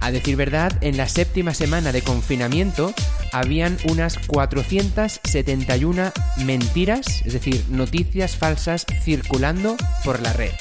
A 0.00 0.10
decir 0.12 0.36
verdad, 0.36 0.72
en 0.82 0.96
la 0.96 1.08
séptima 1.08 1.52
semana 1.52 1.90
de 1.90 2.02
confinamiento 2.02 2.94
habían 3.38 3.76
unas 3.88 4.18
471 4.18 6.12
mentiras, 6.44 7.06
es 7.24 7.32
decir, 7.32 7.64
noticias 7.68 8.36
falsas 8.36 8.86
circulando 9.02 9.76
por 10.04 10.20
la 10.20 10.32
red. 10.32 10.52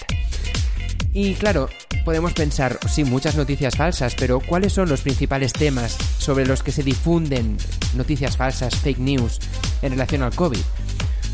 Y 1.14 1.36
claro, 1.36 1.70
podemos 2.04 2.34
pensar, 2.34 2.78
sí, 2.90 3.06
muchas 3.06 3.36
noticias 3.36 3.78
falsas, 3.78 4.16
pero 4.16 4.42
¿cuáles 4.42 4.74
son 4.74 4.90
los 4.90 5.02
principales 5.02 5.54
temas 5.54 5.98
sobre 6.18 6.46
los 6.46 6.62
que 6.62 6.72
se 6.72 6.84
difunden 6.84 7.58
noticias 7.96 8.36
falsas, 8.36 8.76
fake 8.76 9.00
news, 9.00 9.40
en 9.82 9.92
relación 9.92 10.24
al 10.24 10.36
COVID? 10.36 10.60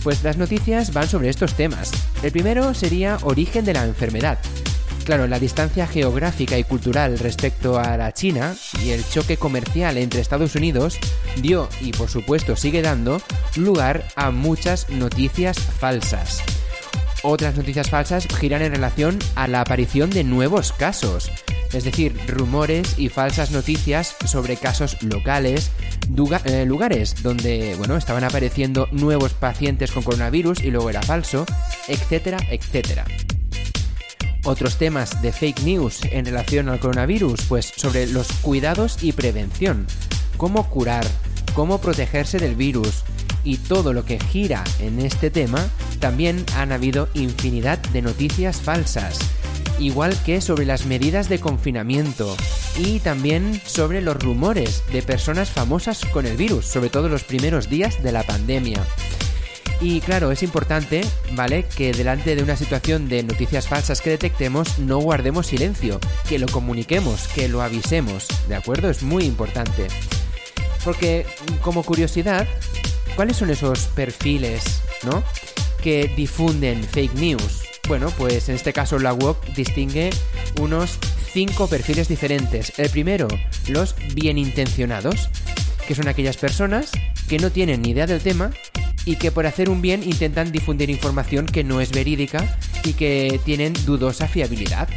Pues 0.04 0.24
las 0.24 0.38
noticias 0.38 0.94
van 0.94 1.08
sobre 1.08 1.30
estos 1.30 1.56
temas. 1.56 1.92
El 2.24 2.32
primero 2.32 2.74
sería 2.74 3.18
origen 3.24 3.66
de 3.66 3.74
la 3.74 3.86
enfermedad. 3.86 4.40
Claro, 5.06 5.28
la 5.28 5.40
distancia 5.40 5.88
geográfica 5.88 6.58
y 6.58 6.64
cultural 6.64 7.18
respecto 7.18 7.80
a 7.80 7.98
la 7.98 8.14
China 8.14 8.56
y 8.84 8.92
el 8.92 9.04
choque 9.04 9.36
comercial 9.36 9.98
entre 9.98 10.22
Estados 10.22 10.56
Unidos 10.56 11.00
dio, 11.38 11.68
y 11.82 11.92
por 11.92 12.10
supuesto 12.10 12.56
sigue 12.56 12.82
dando, 12.82 13.22
lugar 13.56 14.06
a 14.16 14.32
muchas 14.32 14.90
noticias 14.90 15.60
falsas. 15.60 16.42
Otras 17.24 17.56
noticias 17.56 17.90
falsas 17.90 18.28
giran 18.40 18.62
en 18.62 18.74
relación 18.74 19.20
a 19.36 19.48
la 19.48 19.62
aparición 19.62 20.12
de 20.12 20.24
nuevos 20.24 20.72
casos, 20.72 21.32
es 21.74 21.84
decir, 21.84 22.16
rumores 22.28 22.98
y 22.98 23.10
falsas 23.10 23.52
noticias 23.52 24.16
sobre 24.26 24.58
casos 24.58 25.02
locales, 25.02 25.72
eh, 26.46 26.66
lugares 26.66 27.22
donde, 27.24 27.76
bueno, 27.76 27.98
estaban 27.98 28.24
apareciendo 28.24 28.88
nuevos 28.92 29.34
pacientes 29.34 29.92
con 29.92 30.04
coronavirus 30.04 30.64
y 30.64 30.72
luego 30.72 30.90
era 30.90 31.02
falso, 31.02 31.46
etcétera, 31.88 32.38
etcétera. 32.50 33.06
Otros 34.44 34.78
temas 34.78 35.22
de 35.22 35.32
fake 35.32 35.62
news 35.62 36.02
en 36.06 36.26
relación 36.26 36.68
al 36.70 36.80
coronavirus, 36.80 37.42
pues 37.48 37.72
sobre 37.76 38.08
los 38.08 38.28
cuidados 38.42 39.04
y 39.04 39.12
prevención, 39.12 39.86
cómo 40.36 40.68
curar, 40.68 41.06
cómo 41.54 41.80
protegerse 41.80 42.40
del 42.40 42.56
virus 42.56 43.04
y 43.44 43.58
todo 43.58 43.94
lo 43.94 44.04
que 44.04 44.20
gira 44.20 44.64
en 44.80 45.00
este 45.00 45.30
tema, 45.30 45.70
también 46.00 46.44
han 46.56 46.72
habido 46.72 47.08
infinidad 47.14 47.78
de 47.78 48.02
noticias 48.02 48.62
falsas, 48.62 49.20
igual 49.78 50.18
que 50.24 50.42
sobre 50.42 50.66
las 50.66 50.88
medidas 50.88 51.30
de 51.30 51.40
confinamiento 51.40 52.36
y 52.80 52.98
también 53.00 53.62
sobre 53.64 54.02
los 54.02 54.18
rumores 54.18 54.84
de 54.92 55.04
personas 55.04 55.52
famosas 55.52 56.04
con 56.06 56.26
el 56.26 56.36
virus, 56.36 56.66
sobre 56.66 56.90
todo 56.90 57.10
los 57.10 57.24
primeros 57.24 57.70
días 57.70 58.02
de 58.02 58.12
la 58.12 58.24
pandemia. 58.24 58.84
Y 59.82 60.00
claro, 60.00 60.32
es 60.32 60.44
importante, 60.44 61.02
¿vale? 61.32 61.66
Que 61.66 61.92
delante 61.92 62.36
de 62.36 62.44
una 62.44 62.56
situación 62.56 63.10
de 63.10 63.24
noticias 63.24 63.68
falsas 63.68 64.00
que 64.00 64.12
detectemos, 64.12 64.78
no 64.78 65.00
guardemos 65.00 65.48
silencio, 65.48 66.00
que 66.30 66.38
lo 66.38 66.48
comuniquemos, 66.48 67.28
que 67.30 67.48
lo 67.48 67.64
avisemos, 67.64 68.28
¿de 68.48 68.56
acuerdo? 68.56 68.92
Es 68.92 69.02
muy 69.02 69.24
importante. 69.24 69.88
Porque, 70.86 71.26
como 71.62 71.82
curiosidad, 71.82 72.48
¿cuáles 73.16 73.38
son 73.38 73.50
esos 73.50 73.88
perfiles, 73.88 74.82
¿no? 75.02 75.24
Que 75.82 76.14
difunden 76.16 76.84
fake 76.84 77.16
news. 77.16 77.64
Bueno, 77.88 78.14
pues 78.20 78.50
en 78.50 78.56
este 78.56 78.74
caso 78.74 79.00
la 79.00 79.14
UOC 79.14 79.44
distingue 79.56 80.12
unos 80.60 81.00
cinco 81.34 81.66
perfiles 81.68 82.08
diferentes. 82.08 82.78
El 82.78 82.92
primero, 82.92 83.28
los 83.68 83.96
bien 84.14 84.38
intencionados, 84.38 85.30
que 85.88 85.96
son 85.96 86.08
aquellas 86.08 86.38
personas 86.38 86.92
que 87.28 87.40
no 87.40 87.50
tienen 87.50 87.82
ni 87.82 87.90
idea 87.90 88.06
del 88.06 88.22
tema 88.22 88.52
y 89.06 89.16
que 89.16 89.32
por 89.32 89.46
hacer 89.46 89.70
un 89.70 89.82
bien 89.82 90.04
intentan 90.04 90.52
difundir 90.52 90.90
información 90.90 91.46
que 91.46 91.64
no 91.64 91.82
es 91.82 91.92
verídica 91.92 92.58
y 92.84 92.94
que 92.94 93.40
tienen 93.46 93.74
dudosa 93.86 94.28
fiabilidad. 94.28 94.88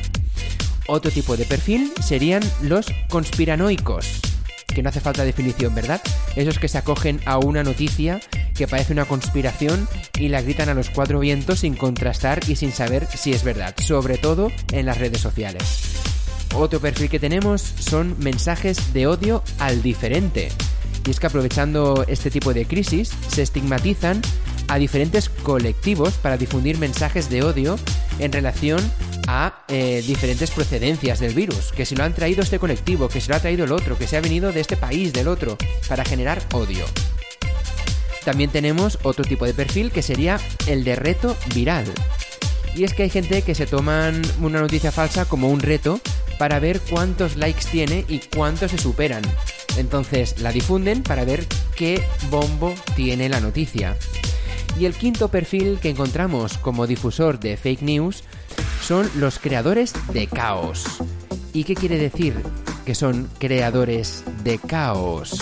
Otro 0.86 1.10
tipo 1.10 1.36
de 1.36 1.46
perfil 1.46 1.92
serían 2.02 2.42
los 2.62 2.86
conspiranoicos, 3.08 4.20
que 4.66 4.82
no 4.82 4.90
hace 4.90 5.00
falta 5.00 5.24
definición, 5.24 5.74
¿verdad? 5.74 6.00
Esos 6.36 6.58
que 6.58 6.68
se 6.68 6.78
acogen 6.78 7.20
a 7.24 7.38
una 7.38 7.62
noticia 7.62 8.20
que 8.54 8.68
parece 8.68 8.92
una 8.92 9.06
conspiración 9.06 9.88
y 10.18 10.28
la 10.28 10.42
gritan 10.42 10.68
a 10.68 10.74
los 10.74 10.90
cuatro 10.90 11.20
vientos 11.20 11.60
sin 11.60 11.74
contrastar 11.74 12.40
y 12.48 12.56
sin 12.56 12.72
saber 12.72 13.06
si 13.06 13.32
es 13.32 13.44
verdad, 13.44 13.74
sobre 13.80 14.18
todo 14.18 14.50
en 14.72 14.86
las 14.86 14.98
redes 14.98 15.20
sociales. 15.20 15.62
Otro 16.54 16.80
perfil 16.80 17.08
que 17.08 17.18
tenemos 17.18 17.62
son 17.62 18.16
mensajes 18.20 18.92
de 18.92 19.06
odio 19.06 19.42
al 19.58 19.82
diferente. 19.82 20.50
Y 21.06 21.10
es 21.10 21.20
que 21.20 21.26
aprovechando 21.26 22.04
este 22.08 22.30
tipo 22.30 22.54
de 22.54 22.66
crisis, 22.66 23.10
se 23.28 23.42
estigmatizan 23.42 24.22
a 24.68 24.78
diferentes 24.78 25.28
colectivos 25.28 26.14
para 26.14 26.36
difundir 26.36 26.78
mensajes 26.78 27.28
de 27.28 27.42
odio 27.42 27.76
en 28.18 28.32
relación 28.32 28.80
a 29.26 29.64
eh, 29.68 30.02
diferentes 30.06 30.50
procedencias 30.50 31.20
del 31.20 31.34
virus, 31.34 31.72
que 31.72 31.86
si 31.86 31.96
lo 31.96 32.04
han 32.04 32.14
traído 32.14 32.42
este 32.42 32.58
colectivo, 32.58 33.08
que 33.08 33.20
se 33.20 33.30
lo 33.30 33.36
ha 33.36 33.40
traído 33.40 33.64
el 33.64 33.72
otro, 33.72 33.98
que 33.98 34.06
se 34.06 34.16
ha 34.16 34.20
venido 34.20 34.52
de 34.52 34.60
este 34.60 34.76
país, 34.76 35.12
del 35.12 35.28
otro, 35.28 35.56
para 35.88 36.04
generar 36.04 36.42
odio. 36.52 36.84
También 38.24 38.50
tenemos 38.50 38.98
otro 39.02 39.24
tipo 39.24 39.44
de 39.44 39.52
perfil 39.52 39.90
que 39.92 40.02
sería 40.02 40.40
el 40.66 40.84
de 40.84 40.96
reto 40.96 41.36
viral. 41.54 41.84
Y 42.76 42.84
es 42.84 42.92
que 42.92 43.04
hay 43.04 43.10
gente 43.10 43.42
que 43.42 43.54
se 43.54 43.66
toman 43.66 44.20
una 44.40 44.60
noticia 44.60 44.90
falsa 44.90 45.24
como 45.26 45.48
un 45.48 45.60
reto 45.60 46.00
para 46.38 46.58
ver 46.58 46.80
cuántos 46.80 47.36
likes 47.36 47.66
tiene 47.70 48.04
y 48.08 48.18
cuántos 48.34 48.72
se 48.72 48.78
superan. 48.78 49.22
Entonces 49.76 50.40
la 50.40 50.50
difunden 50.50 51.02
para 51.02 51.24
ver 51.24 51.46
qué 51.76 52.02
bombo 52.30 52.74
tiene 52.96 53.28
la 53.28 53.40
noticia. 53.40 53.96
Y 54.78 54.86
el 54.86 54.94
quinto 54.94 55.28
perfil 55.28 55.78
que 55.80 55.90
encontramos 55.90 56.58
como 56.58 56.86
difusor 56.86 57.38
de 57.38 57.56
fake 57.56 57.82
news 57.82 58.24
son 58.82 59.08
los 59.16 59.38
creadores 59.38 59.94
de 60.12 60.26
caos. 60.26 60.84
¿Y 61.52 61.62
qué 61.62 61.74
quiere 61.74 61.96
decir 61.96 62.34
que 62.84 62.96
son 62.96 63.28
creadores 63.38 64.24
de 64.42 64.58
caos? 64.58 65.40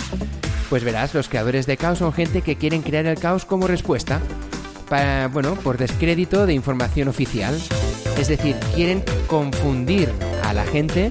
Pues 0.68 0.84
verás, 0.84 1.14
los 1.14 1.28
creadores 1.28 1.66
de 1.66 1.78
caos 1.78 1.98
son 1.98 2.12
gente 2.12 2.42
que 2.42 2.56
quieren 2.56 2.82
crear 2.82 3.06
el 3.06 3.18
caos 3.18 3.46
como 3.46 3.66
respuesta 3.66 4.20
bueno, 5.32 5.54
por 5.56 5.78
descrédito 5.78 6.46
de 6.46 6.52
información 6.52 7.08
oficial. 7.08 7.58
Es 8.18 8.28
decir, 8.28 8.56
quieren 8.74 9.02
confundir 9.26 10.10
a 10.44 10.52
la 10.52 10.64
gente 10.64 11.10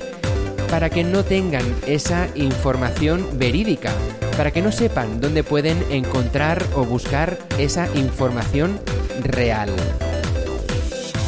para 0.70 0.90
que 0.90 1.04
no 1.04 1.26
tengan 1.26 1.66
esa 1.88 2.28
información 2.36 3.26
verídica, 3.34 3.92
para 4.38 4.52
que 4.52 4.62
no 4.62 4.72
sepan 4.72 5.20
dónde 5.20 5.44
pueden 5.44 5.84
encontrar 5.90 6.64
o 6.76 6.86
buscar 6.86 7.38
esa 7.58 7.88
información 7.96 8.80
real. 9.24 9.70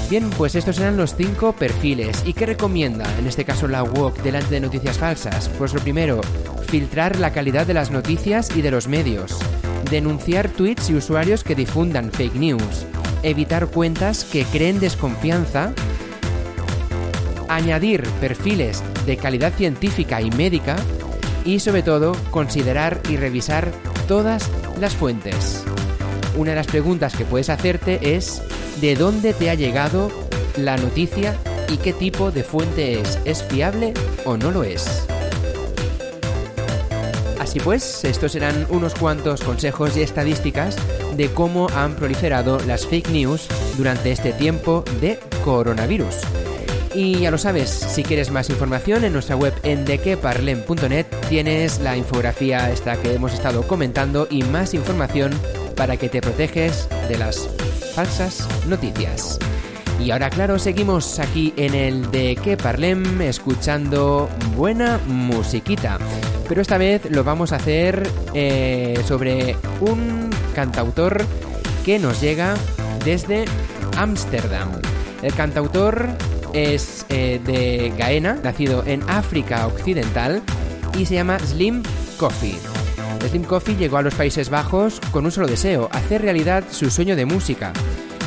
Bien, 0.10 0.30
pues 0.30 0.54
estos 0.54 0.78
eran 0.80 0.96
los 0.96 1.16
cinco 1.16 1.54
perfiles. 1.54 2.22
¿Y 2.24 2.34
qué 2.34 2.46
recomienda 2.46 3.06
en 3.18 3.26
este 3.26 3.46
caso 3.46 3.68
la 3.68 3.84
UOC 3.84 4.22
delante 4.22 4.54
de 4.54 4.62
noticias 4.62 5.00
falsas? 5.00 5.50
Pues 5.58 5.74
lo 5.74 5.80
primero, 5.80 6.22
filtrar 6.68 7.20
la 7.20 7.34
calidad 7.34 7.66
de 7.66 7.74
las 7.74 7.90
noticias 7.90 8.56
y 8.56 8.62
de 8.62 8.70
los 8.70 8.88
medios. 8.88 9.40
Denunciar 9.90 10.50
tweets 10.50 10.90
y 10.90 10.96
usuarios 10.96 11.44
que 11.44 11.56
difundan 11.56 12.12
fake 12.12 12.36
news. 12.36 12.86
Evitar 13.22 13.68
cuentas 13.68 14.24
que 14.26 14.44
creen 14.46 14.80
desconfianza 14.80 15.74
añadir 17.54 18.04
perfiles 18.20 18.84
de 19.06 19.18
calidad 19.18 19.54
científica 19.54 20.22
y 20.22 20.32
médica 20.32 20.76
y 21.46 21.60
sobre 21.60 21.84
todo 21.84 22.14
considerar 22.32 23.00
y 23.10 23.18
revisar 23.18 23.72
todas 24.08 24.50
las 24.80 24.96
fuentes. 24.96 25.64
Una 26.36 26.52
de 26.52 26.56
las 26.56 26.68
preguntas 26.68 27.16
que 27.16 27.26
puedes 27.26 27.50
hacerte 27.50 28.16
es 28.16 28.42
¿de 28.82 28.96
dónde 28.96 29.34
te 29.34 29.50
ha 29.50 29.56
llegado 29.56 30.12
la 30.58 30.78
noticia 30.78 31.36
y 31.70 31.78
qué 31.78 31.94
tipo 31.94 32.32
de 32.32 32.44
fuente 32.44 33.00
es? 33.00 33.20
¿Es 33.26 33.44
fiable 33.44 33.94
o 34.26 34.38
no 34.38 34.52
lo 34.52 34.64
es? 34.64 35.06
Así 37.54 37.60
pues, 37.60 38.04
estos 38.04 38.32
serán 38.32 38.66
unos 38.72 38.96
cuantos 38.96 39.42
consejos 39.42 39.96
y 39.96 40.02
estadísticas 40.02 40.76
de 41.16 41.30
cómo 41.30 41.68
han 41.76 41.96
proliferado 41.96 42.58
las 42.62 42.88
fake 42.88 43.10
news 43.10 43.48
durante 43.78 44.12
este 44.12 44.34
tiempo 44.34 44.84
de 45.00 45.20
coronavirus. 45.44 46.16
Y 46.96 47.20
ya 47.20 47.30
lo 47.30 47.38
sabes, 47.38 47.70
si 47.70 48.02
quieres 48.02 48.32
más 48.32 48.50
información 48.50 49.04
en 49.04 49.14
nuestra 49.14 49.36
web 49.36 49.54
en 49.62 49.86
dequeparlem.net 49.86 51.06
tienes 51.30 51.80
la 51.80 51.96
infografía 51.96 52.72
esta 52.72 53.00
que 53.00 53.14
hemos 53.14 53.36
estado 53.36 53.68
comentando 53.68 54.26
y 54.32 54.42
más 54.42 54.74
información 54.74 55.32
para 55.76 55.96
que 55.96 56.10
te 56.10 56.22
proteges 56.22 56.90
de 57.08 57.20
las 57.20 57.48
falsas 57.94 58.48
noticias. 58.68 59.38
Y 60.04 60.10
ahora 60.10 60.32
claro, 60.32 60.58
seguimos 60.58 61.20
aquí 61.20 61.54
en 61.56 61.76
el 61.76 62.10
de 62.10 62.36
que 62.36 62.58
parlem 62.58 63.22
escuchando 63.22 64.28
buena 64.56 65.00
musiquita. 65.06 66.00
Pero 66.48 66.62
esta 66.62 66.78
vez 66.78 67.10
lo 67.10 67.24
vamos 67.24 67.52
a 67.52 67.58
hacer 67.58 68.08
eh, 68.34 69.00
sobre 69.06 69.56
un 69.80 70.30
cantautor 70.54 71.24
que 71.86 72.00
nos 72.00 72.22
llega 72.22 72.56
desde 73.06 73.46
Ámsterdam. 73.98 74.70
El 75.22 75.34
cantautor 75.34 76.08
es 76.54 77.06
eh, 77.10 77.40
de 77.44 77.94
Gaena, 77.98 78.36
nacido 78.44 78.84
en 78.86 79.02
África 79.10 79.66
Occidental 79.68 80.42
y 80.98 81.06
se 81.06 81.16
llama 81.16 81.40
Slim 81.40 81.82
Coffee. 82.18 82.58
Slim 83.30 83.44
Coffee 83.44 83.76
llegó 83.76 83.98
a 83.98 84.02
los 84.02 84.16
Países 84.16 84.50
Bajos 84.50 85.00
con 85.12 85.26
un 85.26 85.32
solo 85.32 85.48
deseo, 85.48 85.90
hacer 85.92 86.22
realidad 86.22 86.66
su 86.70 86.90
sueño 86.90 87.16
de 87.16 87.26
música. 87.26 87.72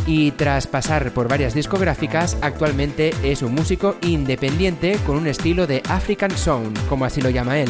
Y 0.06 0.30
tras 0.32 0.66
pasar 0.66 1.10
por 1.10 1.28
varias 1.28 1.52
discográficas, 1.52 2.36
actualmente 2.40 3.12
es 3.22 3.42
un 3.42 3.54
músico 3.54 3.96
independiente 4.02 4.98
con 5.04 5.16
un 5.16 5.26
estilo 5.26 5.66
de 5.66 5.82
African 5.88 6.30
Sound, 6.30 6.78
como 6.88 7.04
así 7.04 7.20
lo 7.20 7.30
llama 7.30 7.58
él. 7.58 7.68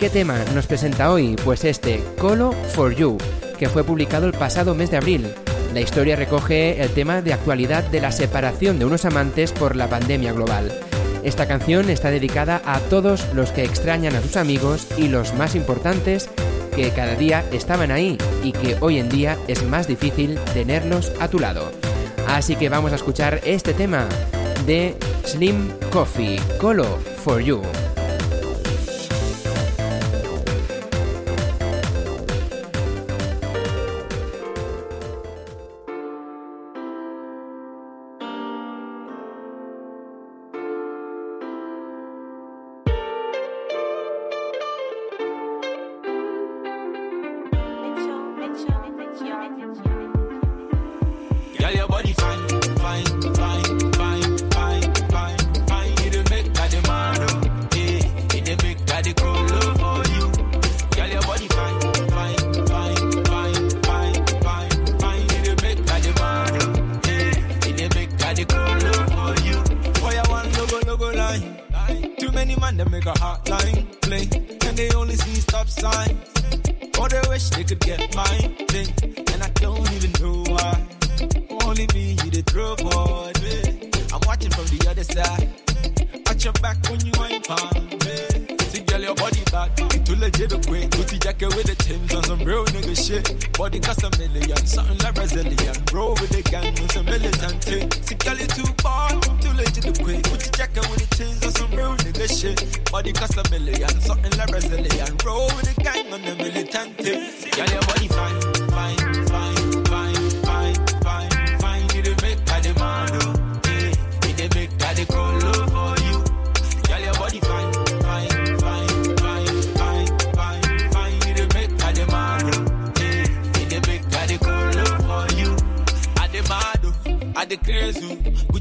¿Qué 0.00 0.08
tema 0.08 0.42
nos 0.54 0.66
presenta 0.66 1.12
hoy? 1.12 1.36
Pues 1.44 1.62
este, 1.62 2.02
Colo 2.18 2.52
for 2.52 2.94
You, 2.94 3.18
que 3.58 3.68
fue 3.68 3.84
publicado 3.84 4.24
el 4.24 4.32
pasado 4.32 4.74
mes 4.74 4.90
de 4.90 4.96
abril. 4.96 5.30
La 5.74 5.82
historia 5.82 6.16
recoge 6.16 6.80
el 6.80 6.88
tema 6.88 7.20
de 7.20 7.34
actualidad 7.34 7.84
de 7.84 8.00
la 8.00 8.10
separación 8.10 8.78
de 8.78 8.86
unos 8.86 9.04
amantes 9.04 9.52
por 9.52 9.76
la 9.76 9.90
pandemia 9.90 10.32
global. 10.32 10.72
Esta 11.22 11.46
canción 11.46 11.90
está 11.90 12.10
dedicada 12.10 12.62
a 12.64 12.80
todos 12.80 13.26
los 13.34 13.52
que 13.52 13.62
extrañan 13.62 14.16
a 14.16 14.22
sus 14.22 14.38
amigos 14.38 14.86
y 14.96 15.08
los 15.08 15.34
más 15.34 15.54
importantes 15.54 16.30
que 16.74 16.88
cada 16.92 17.14
día 17.14 17.44
estaban 17.52 17.90
ahí 17.90 18.16
y 18.42 18.52
que 18.52 18.78
hoy 18.80 18.98
en 18.98 19.10
día 19.10 19.36
es 19.48 19.62
más 19.64 19.86
difícil 19.86 20.38
tenerlos 20.54 21.12
a 21.20 21.28
tu 21.28 21.38
lado. 21.38 21.72
Así 22.26 22.56
que 22.56 22.70
vamos 22.70 22.92
a 22.92 22.96
escuchar 22.96 23.42
este 23.44 23.74
tema 23.74 24.08
de 24.64 24.96
Slim 25.26 25.68
Coffee, 25.90 26.40
Colo 26.58 26.86
for 27.22 27.42
You. 27.42 27.60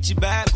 you 0.10 0.16
back. 0.16 0.49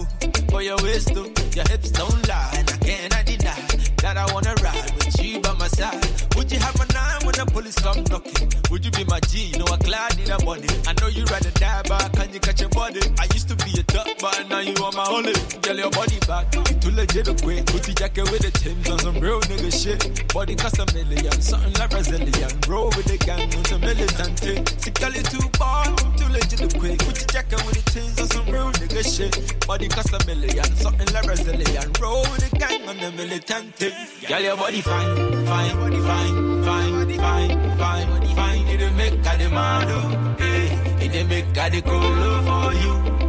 Only. 15.14 15.34
Girl, 15.62 15.78
your 15.78 15.92
body 15.92 16.16
you 16.16 16.76
too 16.82 16.92
legit 16.92 17.30
quick. 17.42 17.66
Put 17.68 17.84
the 17.84 17.94
jacket 17.94 18.26
with 18.32 18.42
the 18.42 18.52
Timbs 18.52 18.90
on 18.90 19.00
some 19.00 19.20
real 19.20 19.40
nigga 19.42 19.72
shit. 19.72 20.34
Body 20.34 20.56
cost 20.56 20.80
a 20.80 20.86
million, 20.94 21.32
something 21.42 21.74
like 21.74 21.90
Brazilian. 21.90 22.52
Roll 22.68 22.90
with 22.98 23.06
the 23.06 23.18
gang 23.18 23.54
on 23.54 23.66
some 23.66 23.82
militant 23.82 24.40
thing. 24.40 24.66
See, 24.82 24.92
girl, 24.92 25.14
you 25.14 25.24
too 25.24 25.46
far, 25.58 25.86
too 26.18 26.30
legit 26.34 26.74
quick. 26.80 27.00
Put 27.00 27.16
the 27.16 27.26
jacket 27.32 27.62
with 27.66 27.78
the 27.78 27.86
Timbs 27.92 28.20
on 28.22 28.28
some 28.28 28.48
real 28.50 28.72
nigga 28.74 29.04
shit. 29.06 29.34
Body 29.68 29.88
cost 29.88 30.14
a 30.14 30.20
million, 30.26 30.66
something 30.76 31.10
like 31.14 31.26
Brazilian. 31.26 31.88
Roll 32.02 32.22
with 32.34 32.50
the 32.50 32.52
gang 32.58 32.82
on 32.90 32.98
the 32.98 33.12
militant 33.12 33.76
thing. 33.76 33.94
Girl, 34.28 34.42
your 34.42 34.58
body 34.58 34.82
fine, 34.82 35.46
fine, 35.46 35.76
fine, 35.78 36.64
fine, 36.64 37.18
fine, 37.18 37.78
fine, 37.78 38.36
fine. 38.36 38.68
You 38.68 38.78
the 38.78 38.92
make 38.92 39.14
a 39.14 39.38
demand, 39.38 39.90
oh. 39.90 40.36
Eh, 40.40 41.04
you 41.04 41.10
the 41.10 41.24
make 41.26 41.46
a 41.58 41.70
the 41.70 41.82
cool 41.82 42.02
for 42.48 42.74
you. 42.74 43.23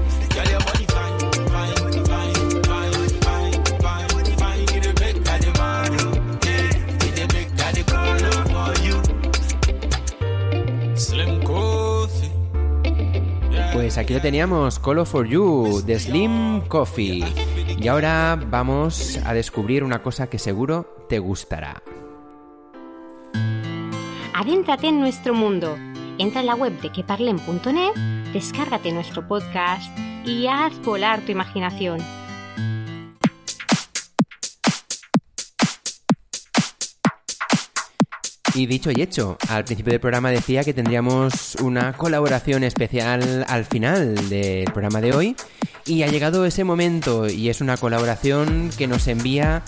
Pues 13.75 13.99
aquí 13.99 14.15
lo 14.15 14.21
teníamos, 14.21 14.79
Call 14.79 15.05
for 15.05 15.27
You, 15.27 15.83
de 15.85 15.99
Slim 15.99 16.61
Coffee. 16.69 17.25
Y 17.77 17.89
ahora 17.89 18.39
vamos 18.49 19.19
a 19.27 19.35
descubrir 19.35 19.83
una 19.83 20.01
cosa 20.01 20.31
que 20.31 20.39
seguro 20.39 21.05
te 21.09 21.19
gustará. 21.19 21.83
Adéntrate 24.33 24.87
en 24.87 25.01
nuestro 25.01 25.35
mundo. 25.35 25.77
Entra 26.19 26.41
en 26.41 26.47
la 26.47 26.55
web 26.55 26.81
de 26.83 26.93
queparlen.net, 26.93 28.33
descárgate 28.33 28.93
nuestro 28.93 29.27
podcast 29.27 29.91
y 30.25 30.47
haz 30.47 30.81
volar 30.85 31.23
tu 31.23 31.33
imaginación. 31.33 31.99
Y 38.55 38.67
dicho 38.67 38.91
y 38.95 39.03
hecho, 39.03 39.37
al 39.49 39.65
principio 39.65 39.91
del 39.91 40.01
programa 40.01 40.31
decía 40.31 40.63
que 40.63 40.73
tendríamos 40.73 41.57
una 41.57 41.93
colaboración 41.93 42.63
especial 42.63 43.45
al 43.49 43.65
final 43.65 44.29
del 44.29 44.71
programa 44.71 45.01
de 45.01 45.13
hoy. 45.13 45.37
Y 45.87 46.05
ha 46.05 46.07
llegado 46.07 46.47
ese 46.47 46.63
momento 46.63 47.29
y 47.29 47.49
es 47.49 47.61
una 47.61 47.77
colaboración 47.77 48.71
que 48.79 48.87
nos 48.87 49.09
envía 49.09 49.63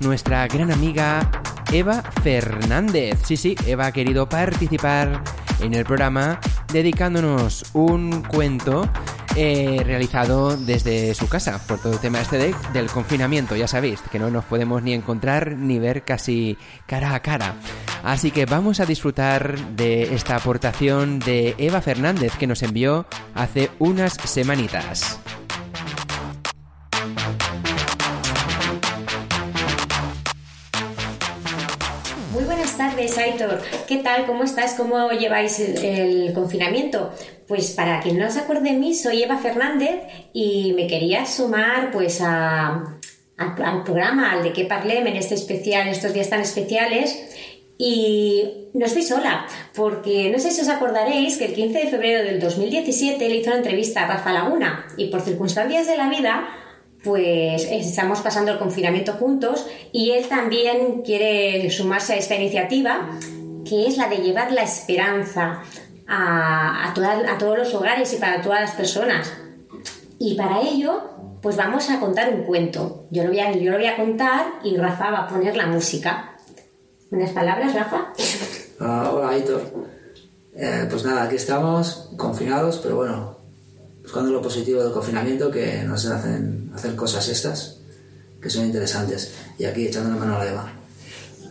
nuestra 0.00 0.48
gran 0.48 0.72
amiga 0.72 1.30
Eva 1.72 2.02
Fernández. 2.24 3.20
Sí, 3.24 3.36
sí, 3.36 3.54
Eva 3.64 3.86
ha 3.86 3.92
querido 3.92 4.28
participar 4.28 5.22
en 5.60 5.74
el 5.74 5.84
programa 5.84 6.40
dedicándonos 6.72 7.64
un 7.74 8.22
cuento 8.22 8.90
eh, 9.36 9.82
realizado 9.84 10.56
desde 10.56 11.14
su 11.14 11.28
casa 11.28 11.60
por 11.66 11.80
todo 11.80 11.92
el 11.94 11.98
tema 11.98 12.20
este 12.20 12.38
de- 12.38 12.54
del 12.72 12.86
confinamiento. 12.86 13.56
Ya 13.56 13.66
sabéis 13.68 14.00
que 14.10 14.18
no 14.18 14.30
nos 14.30 14.44
podemos 14.44 14.82
ni 14.82 14.92
encontrar 14.92 15.52
ni 15.56 15.78
ver 15.78 16.04
casi 16.04 16.56
cara 16.86 17.14
a 17.14 17.20
cara. 17.20 17.54
Así 18.02 18.30
que 18.30 18.46
vamos 18.46 18.80
a 18.80 18.86
disfrutar 18.86 19.58
de 19.76 20.14
esta 20.14 20.36
aportación 20.36 21.18
de 21.20 21.54
Eva 21.58 21.80
Fernández 21.80 22.32
que 22.36 22.46
nos 22.46 22.62
envió 22.62 23.06
hace 23.34 23.70
unas 23.78 24.14
semanitas. 24.24 25.18
Muy 32.32 32.44
buenas 32.44 32.76
tardes, 32.78 33.16
Aitor. 33.18 33.60
¿Qué 33.86 33.98
tal? 33.98 34.24
¿Cómo 34.26 34.44
estás? 34.44 34.74
¿Cómo 34.74 35.10
lleváis 35.10 35.60
el, 35.60 35.84
el 35.84 36.32
confinamiento? 36.32 37.12
Pues 37.52 37.72
para 37.72 38.00
quien 38.00 38.16
no 38.16 38.30
se 38.30 38.38
acuerde 38.38 38.70
de 38.70 38.78
mí, 38.78 38.94
soy 38.94 39.24
Eva 39.24 39.36
Fernández 39.36 40.00
y 40.32 40.72
me 40.72 40.86
quería 40.86 41.26
sumar 41.26 41.90
pues 41.90 42.22
a, 42.22 42.96
al 43.36 43.84
programa, 43.84 44.32
al 44.32 44.42
de 44.42 44.54
que 44.54 44.64
parlem 44.64 45.06
en 45.06 45.16
este 45.16 45.34
especial, 45.34 45.82
en 45.82 45.88
estos 45.88 46.14
días 46.14 46.30
tan 46.30 46.40
especiales. 46.40 47.14
Y 47.76 48.70
no 48.72 48.86
estoy 48.86 49.02
sola, 49.02 49.46
porque 49.74 50.30
no 50.30 50.38
sé 50.38 50.50
si 50.50 50.62
os 50.62 50.68
acordaréis 50.70 51.36
que 51.36 51.44
el 51.44 51.52
15 51.52 51.78
de 51.78 51.86
febrero 51.88 52.24
del 52.24 52.40
2017 52.40 53.28
le 53.28 53.36
hizo 53.36 53.50
una 53.50 53.58
entrevista 53.58 54.04
a 54.04 54.06
Rafa 54.06 54.32
Laguna 54.32 54.86
y 54.96 55.08
por 55.08 55.20
circunstancias 55.20 55.86
de 55.86 55.98
la 55.98 56.08
vida 56.08 56.48
pues 57.04 57.68
estamos 57.70 58.20
pasando 58.20 58.52
el 58.52 58.58
confinamiento 58.58 59.12
juntos 59.12 59.66
y 59.92 60.12
él 60.12 60.24
también 60.24 61.02
quiere 61.02 61.70
sumarse 61.70 62.14
a 62.14 62.16
esta 62.16 62.34
iniciativa 62.34 63.10
que 63.68 63.86
es 63.86 63.98
la 63.98 64.08
de 64.08 64.18
llevar 64.18 64.52
la 64.52 64.62
esperanza 64.62 65.62
a, 66.12 67.38
todos 67.38 67.58
los 67.58 67.74
hogares 67.74 68.12
y 68.12 68.16
para 68.16 68.42
todas 68.42 68.60
las 68.60 68.72
personas. 68.72 69.32
Y 70.18 70.34
para 70.34 70.60
ello, 70.60 71.02
pues 71.40 71.56
vamos 71.56 71.88
a 71.90 71.98
contar 71.98 72.32
un 72.32 72.44
cuento. 72.44 73.06
Yo 73.10 73.24
lo 73.24 73.30
voy 73.30 73.40
a, 73.40 73.52
yo 73.52 73.70
lo 73.70 73.78
voy 73.78 73.86
a 73.86 73.96
contar 73.96 74.46
y 74.62 74.76
Rafa 74.76 75.10
va 75.10 75.18
a 75.20 75.28
poner 75.28 75.56
la 75.56 75.66
música. 75.66 76.36
¿Unas 77.10 77.30
palabras, 77.30 77.74
Rafa? 77.74 78.12
Ah, 78.80 79.10
hola, 79.12 79.30
Aitor. 79.30 79.62
Eh, 80.54 80.86
pues 80.90 81.04
nada, 81.04 81.24
aquí 81.24 81.36
estamos, 81.36 82.10
confinados, 82.16 82.78
pero 82.82 82.96
bueno, 82.96 83.36
buscando 84.02 84.30
lo 84.30 84.42
positivo 84.42 84.82
del 84.82 84.92
confinamiento 84.92 85.50
que 85.50 85.82
nos 85.84 86.04
hacen 86.06 86.70
hacer 86.74 86.94
cosas 86.94 87.28
estas, 87.28 87.78
que 88.40 88.50
son 88.50 88.66
interesantes. 88.66 89.34
Y 89.58 89.64
aquí 89.64 89.86
echando 89.86 90.10
la 90.10 90.16
mano 90.16 90.36
a 90.36 90.44
la 90.44 90.50
Eva. 90.50 90.72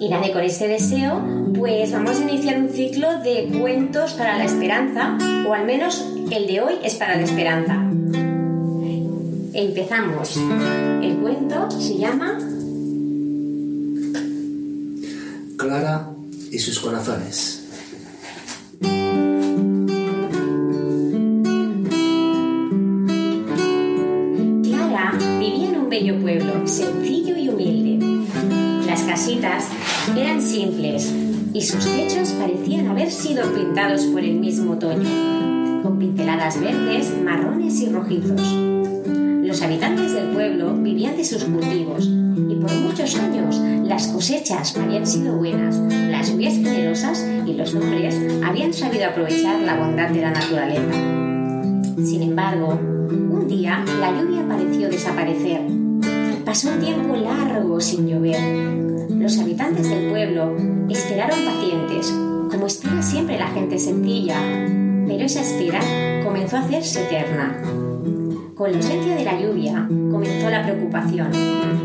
Y 0.02 0.08
y 0.08 0.32
con 0.32 0.44
este 0.44 0.68
deseo, 0.68 1.22
pues 1.56 1.92
vamos 1.92 2.20
a 2.20 2.24
iniciar 2.24 2.60
un 2.60 2.70
ciclo 2.70 3.20
de 3.20 3.56
cuentos 3.62 4.14
para 4.14 4.36
la 4.36 4.46
esperanza, 4.46 5.16
o 5.48 5.54
al 5.54 5.64
menos 5.68 6.04
el 6.32 6.48
de 6.48 6.60
hoy 6.60 6.74
es 6.84 6.96
para 6.96 7.18
la 7.18 7.22
esperanza. 7.22 7.76
Empezamos. 9.54 10.38
El 11.04 11.18
cuento 11.18 11.70
se 11.70 12.00
llama 12.00 12.40
Clara 15.56 16.10
y 16.52 16.58
sus 16.58 16.80
corazones. 16.80 17.64
Clara 24.64 25.14
vivía 25.40 25.70
en 25.70 25.78
un 25.78 25.90
bello 25.92 26.20
pueblo, 26.20 26.68
sencillo 26.68 27.38
y 27.38 27.50
humilde. 27.50 28.26
Las 28.88 29.04
casitas 29.04 29.70
eran 30.20 30.42
simples 30.42 31.14
y 31.54 31.62
sus 31.62 31.86
techos 31.86 32.32
parecían 32.32 32.88
haber 32.88 33.12
sido 33.12 33.44
pintados 33.54 34.06
por 34.06 34.22
el 34.22 34.40
mismo 34.40 34.74
otoño, 34.74 35.82
con 35.84 36.00
pinceladas 36.00 36.60
verdes, 36.60 37.14
marrones 37.24 37.80
y 37.82 37.90
rojizos. 37.90 38.42
Los 39.44 39.62
habitantes 39.62 40.14
del 40.14 40.30
pueblo 40.30 40.74
vivían 40.76 41.18
de 41.18 41.24
sus 41.26 41.44
cultivos 41.44 42.08
y 42.08 42.56
por 42.56 42.74
muchos 42.76 43.16
años 43.20 43.58
las 43.84 44.08
cosechas 44.08 44.78
habían 44.78 45.06
sido 45.06 45.36
buenas, 45.36 45.76
las 46.10 46.32
lluvias 46.32 46.56
generosas 46.56 47.26
y 47.46 47.54
los 47.54 47.74
hombres 47.76 48.16
habían 48.44 48.74
sabido 48.74 49.08
aprovechar 49.08 49.60
la 49.62 49.78
bondad 49.78 50.10
de 50.10 50.22
la 50.22 50.32
naturaleza. 50.32 50.94
Sin 52.04 52.22
embargo, 52.22 52.80
un 52.80 53.48
día 53.48 53.84
la 54.00 54.12
lluvia 54.12 54.48
pareció 54.48 54.90
desaparecer. 54.90 55.62
Pasó 56.46 56.70
un 56.70 56.80
tiempo 56.80 57.16
largo 57.16 57.80
sin 57.80 58.08
llover. 58.08 58.81
Los 59.22 59.38
habitantes 59.38 59.88
del 59.88 60.10
pueblo 60.10 60.58
esperaron 60.90 61.46
pacientes, 61.46 62.12
como 62.50 62.66
espera 62.66 63.04
siempre 63.04 63.38
la 63.38 63.50
gente 63.50 63.78
sencilla, 63.78 64.36
pero 65.06 65.24
esa 65.24 65.42
espera 65.42 65.80
comenzó 66.26 66.58
a 66.58 66.62
hacerse 66.62 67.04
eterna. 67.04 67.56
Con 68.56 68.72
la 68.72 68.78
ausencia 68.78 69.16
de 69.16 69.24
la 69.24 69.40
lluvia 69.40 69.88
comenzó 69.88 70.50
la 70.50 70.64
preocupación. 70.64 71.32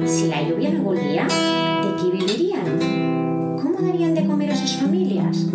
Si 0.06 0.28
la 0.28 0.48
lluvia 0.48 0.70
no 0.70 0.82
volvía, 0.84 1.26
¿de 1.26 1.96
qué 2.00 2.10
vivirían? 2.10 3.58
¿Cómo 3.62 3.82
darían 3.82 4.14
de 4.14 4.24
comer 4.24 4.52
a 4.52 4.56
sus 4.56 4.74
familias? 4.76 5.46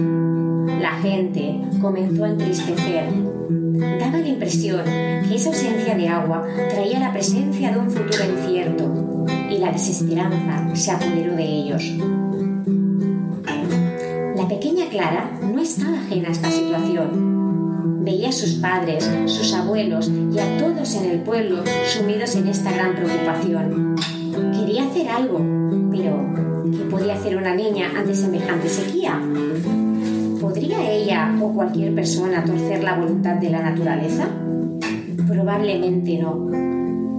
La 0.80 1.00
gente 1.02 1.62
comenzó 1.82 2.26
a 2.26 2.30
entristecer. 2.30 3.06
Daba 4.00 4.20
la 4.20 4.28
impresión 4.28 4.84
que 4.86 5.34
esa 5.34 5.50
ausencia 5.50 5.96
de 5.96 6.08
agua 6.08 6.46
traía 6.70 7.00
la 7.00 7.12
presencia 7.12 7.72
de 7.72 7.80
un 7.80 7.90
futuro 7.90 8.24
incierto 8.24 9.11
y 9.52 9.58
la 9.58 9.72
desesperanza 9.72 10.76
se 10.76 10.92
apoderó 10.92 11.36
de 11.36 11.44
ellos. 11.44 11.84
La 14.36 14.48
pequeña 14.48 14.90
Clara 14.90 15.30
no 15.42 15.62
estaba 15.62 16.00
ajena 16.00 16.30
a 16.30 16.32
esta 16.32 16.50
situación. 16.50 18.04
Veía 18.04 18.30
a 18.30 18.32
sus 18.32 18.56
padres, 18.56 19.10
sus 19.26 19.54
abuelos 19.54 20.10
y 20.10 20.40
a 20.40 20.58
todos 20.58 20.96
en 20.96 21.12
el 21.12 21.20
pueblo 21.20 21.64
sumidos 21.86 22.36
en 22.36 22.48
esta 22.48 22.72
gran 22.72 22.96
preocupación. 22.96 23.96
Quería 24.58 24.86
hacer 24.86 25.10
algo, 25.10 25.40
pero 25.92 26.34
¿qué 26.72 26.84
podía 26.90 27.14
hacer 27.14 27.38
una 27.38 27.54
niña 27.54 27.92
ante 27.96 28.16
semejante 28.16 28.70
sequía? 28.70 29.22
¿Podría 30.40 30.90
ella 30.92 31.36
o 31.42 31.54
cualquier 31.54 31.94
persona 31.94 32.44
torcer 32.44 32.84
la 32.84 32.96
voluntad 32.96 33.36
de 33.36 33.50
la 33.50 33.62
naturaleza? 33.62 34.28
Probablemente 35.28 36.18
no. 36.18 36.71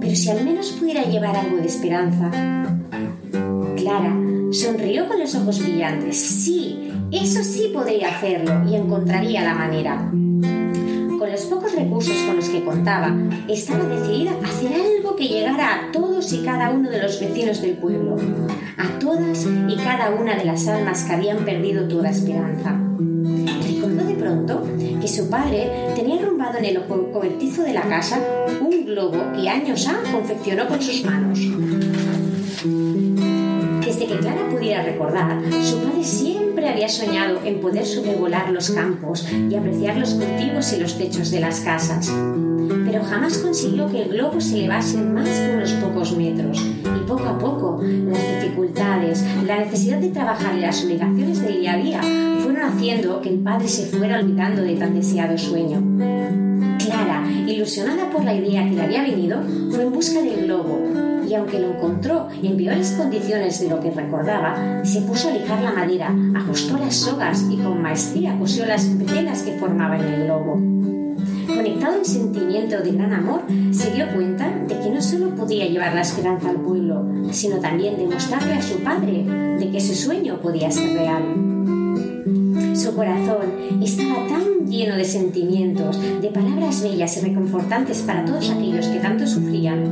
Pero 0.03 0.16
si 0.16 0.30
al 0.30 0.44
menos 0.44 0.72
pudiera 0.72 1.05
llevar 1.05 1.36
algo 1.36 1.59
de 1.59 1.66
esperanza. 1.66 2.28
Clara 3.76 4.16
sonrió 4.50 5.07
con 5.07 5.20
los 5.20 5.32
ojos 5.36 5.62
brillantes. 5.62 6.16
Sí, 6.20 6.90
eso 7.12 7.44
sí 7.44 7.70
podría 7.72 8.09
hacerlo 8.09 8.68
y 8.68 8.74
encontraría 8.74 9.44
la 9.44 9.55
manera. 9.55 10.11
Con 10.11 11.30
los 11.30 11.42
pocos 11.42 11.72
recursos 11.76 12.16
con 12.26 12.34
los 12.34 12.48
que 12.48 12.64
contaba, 12.64 13.16
estaba 13.48 13.84
decidida 13.84 14.32
a 14.32 14.48
hacer 14.48 14.72
algo 14.74 15.14
que 15.14 15.28
llegara 15.28 15.74
a 15.74 15.92
todos 15.92 16.32
y 16.32 16.42
cada 16.42 16.70
uno 16.70 16.90
de 16.90 17.00
los 17.00 17.20
vecinos 17.20 17.62
del 17.62 17.76
pueblo, 17.76 18.16
a 18.76 18.98
todas 18.98 19.46
y 19.68 19.76
cada 19.76 20.11
una 20.11 20.34
de 20.34 20.44
las 20.44 20.66
almas 20.66 21.05
que 21.05 21.12
habían 21.12 21.44
perdido 21.44 21.86
toda 21.86 22.11
esperanza. 22.11 22.76
Recordó 22.98 24.05
de 24.05 24.14
pronto 24.14 24.64
que 25.03 25.09
su 25.09 25.28
padre 25.28 25.68
tenía 25.96 26.22
arrumbado 26.22 26.59
en 26.59 26.64
el 26.64 26.84
co- 26.86 27.11
cobertizo 27.12 27.62
de 27.62 27.72
la 27.72 27.82
casa 27.82 28.20
un 28.61 28.84
globo 28.86 29.18
que 29.34 29.48
años 29.48 29.86
ha 29.88 30.00
confeccionó 30.12 30.68
con 30.68 30.80
sus 30.80 31.05
manos. 31.05 31.40
Desde 33.84 34.07
que 34.07 34.18
Clara 34.18 34.48
pudiera 34.50 34.82
recordar, 34.84 35.42
su 35.62 35.78
padre 35.80 36.05
siempre 36.05 36.68
había 36.68 36.88
soñado 36.88 37.40
en 37.44 37.61
poder 37.61 37.84
sobrevolar 37.84 38.50
los 38.50 38.70
campos 38.70 39.26
y 39.50 39.55
apreciar 39.57 39.96
los 39.96 40.14
cultivos 40.14 40.72
y 40.72 40.80
los 40.80 40.96
techos 40.96 41.30
de 41.30 41.40
las 41.40 41.61
casas. 41.61 42.11
Pero 42.93 43.05
jamás 43.05 43.38
consiguió 43.38 43.88
que 43.88 44.03
el 44.03 44.11
globo 44.11 44.38
se 44.38 44.59
elevase 44.59 44.99
más 44.99 45.26
que 45.26 45.55
unos 45.57 45.72
pocos 45.72 46.14
metros. 46.14 46.62
Y 46.62 47.07
poco 47.09 47.24
a 47.24 47.38
poco, 47.38 47.80
las 47.82 48.43
dificultades, 48.43 49.24
la 49.47 49.61
necesidad 49.61 49.97
de 49.97 50.11
trabajar 50.11 50.59
y 50.59 50.61
las 50.61 50.84
obligaciones 50.84 51.40
del 51.40 51.61
día 51.61 51.72
a 51.72 51.76
día 51.78 52.03
fueron 52.43 52.62
haciendo 52.64 53.22
que 53.22 53.30
el 53.30 53.38
padre 53.38 53.66
se 53.66 53.86
fuera 53.86 54.20
olvidando 54.20 54.61
de 54.61 54.76
tan 54.76 54.95
deseado 54.95 55.38
sueño. 55.38 55.82
Clara, 56.84 57.24
ilusionada 57.47 58.11
por 58.11 58.24
la 58.24 58.34
idea 58.34 58.68
que 58.68 58.76
le 58.76 58.82
había 58.82 59.03
venido, 59.05 59.40
fue 59.70 59.84
en 59.84 59.93
busca 59.93 60.20
del 60.20 60.45
globo 60.45 60.78
y 61.26 61.34
aunque 61.34 61.61
lo 61.61 61.72
encontró 61.72 62.28
en 62.43 62.59
peores 62.59 62.90
condiciones 62.90 63.59
de 63.59 63.70
lo 63.70 63.80
que 63.80 63.90
recordaba, 63.90 64.84
se 64.84 65.01
puso 65.01 65.30
a 65.30 65.32
lijar 65.32 65.62
la 65.62 65.72
madera, 65.72 66.14
ajustó 66.36 66.76
las 66.76 66.95
sogas 66.95 67.43
y 67.51 67.57
con 67.57 67.80
maestría 67.80 68.38
cosió 68.38 68.66
las 68.66 68.99
velas 68.99 69.43
que 69.45 69.53
formaban 69.53 70.03
el 70.03 70.24
globo. 70.24 70.91
Conectado 71.62 71.98
en 71.98 72.04
sentimiento 72.04 72.82
de 72.82 72.90
gran 72.90 73.12
amor, 73.12 73.42
se 73.70 73.92
dio 73.92 74.12
cuenta 74.12 74.50
de 74.66 74.80
que 74.80 74.90
no 74.90 75.00
solo 75.00 75.32
podía 75.36 75.64
llevar 75.64 75.94
la 75.94 76.00
esperanza 76.00 76.50
al 76.50 76.56
pueblo, 76.56 77.06
sino 77.30 77.60
también 77.60 77.96
demostrarle 77.96 78.54
a 78.54 78.62
su 78.62 78.80
padre 78.80 79.24
de 79.60 79.70
que 79.70 79.78
ese 79.78 79.94
sueño 79.94 80.40
podía 80.40 80.72
ser 80.72 80.92
real. 80.92 81.91
Su 82.83 82.97
corazón 82.97 83.47
estaba 83.80 84.26
tan 84.26 84.66
lleno 84.66 84.97
de 84.97 85.05
sentimientos, 85.05 86.01
de 86.20 86.28
palabras 86.30 86.83
bellas 86.83 87.16
y 87.16 87.20
reconfortantes 87.20 88.03
para 88.03 88.24
todos 88.24 88.51
aquellos 88.51 88.89
que 88.89 88.99
tanto 88.99 89.24
sufrían. 89.24 89.85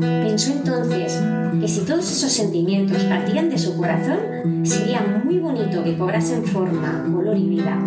Pensó 0.00 0.52
entonces 0.52 1.20
que 1.60 1.66
si 1.66 1.80
todos 1.80 2.08
esos 2.08 2.30
sentimientos 2.30 3.02
partían 3.02 3.50
de 3.50 3.58
su 3.58 3.76
corazón, 3.76 4.64
sería 4.64 5.20
muy 5.24 5.40
bonito 5.40 5.82
que 5.82 5.98
cobrasen 5.98 6.44
forma, 6.44 7.04
color 7.12 7.36
y 7.36 7.48
vida. 7.48 7.82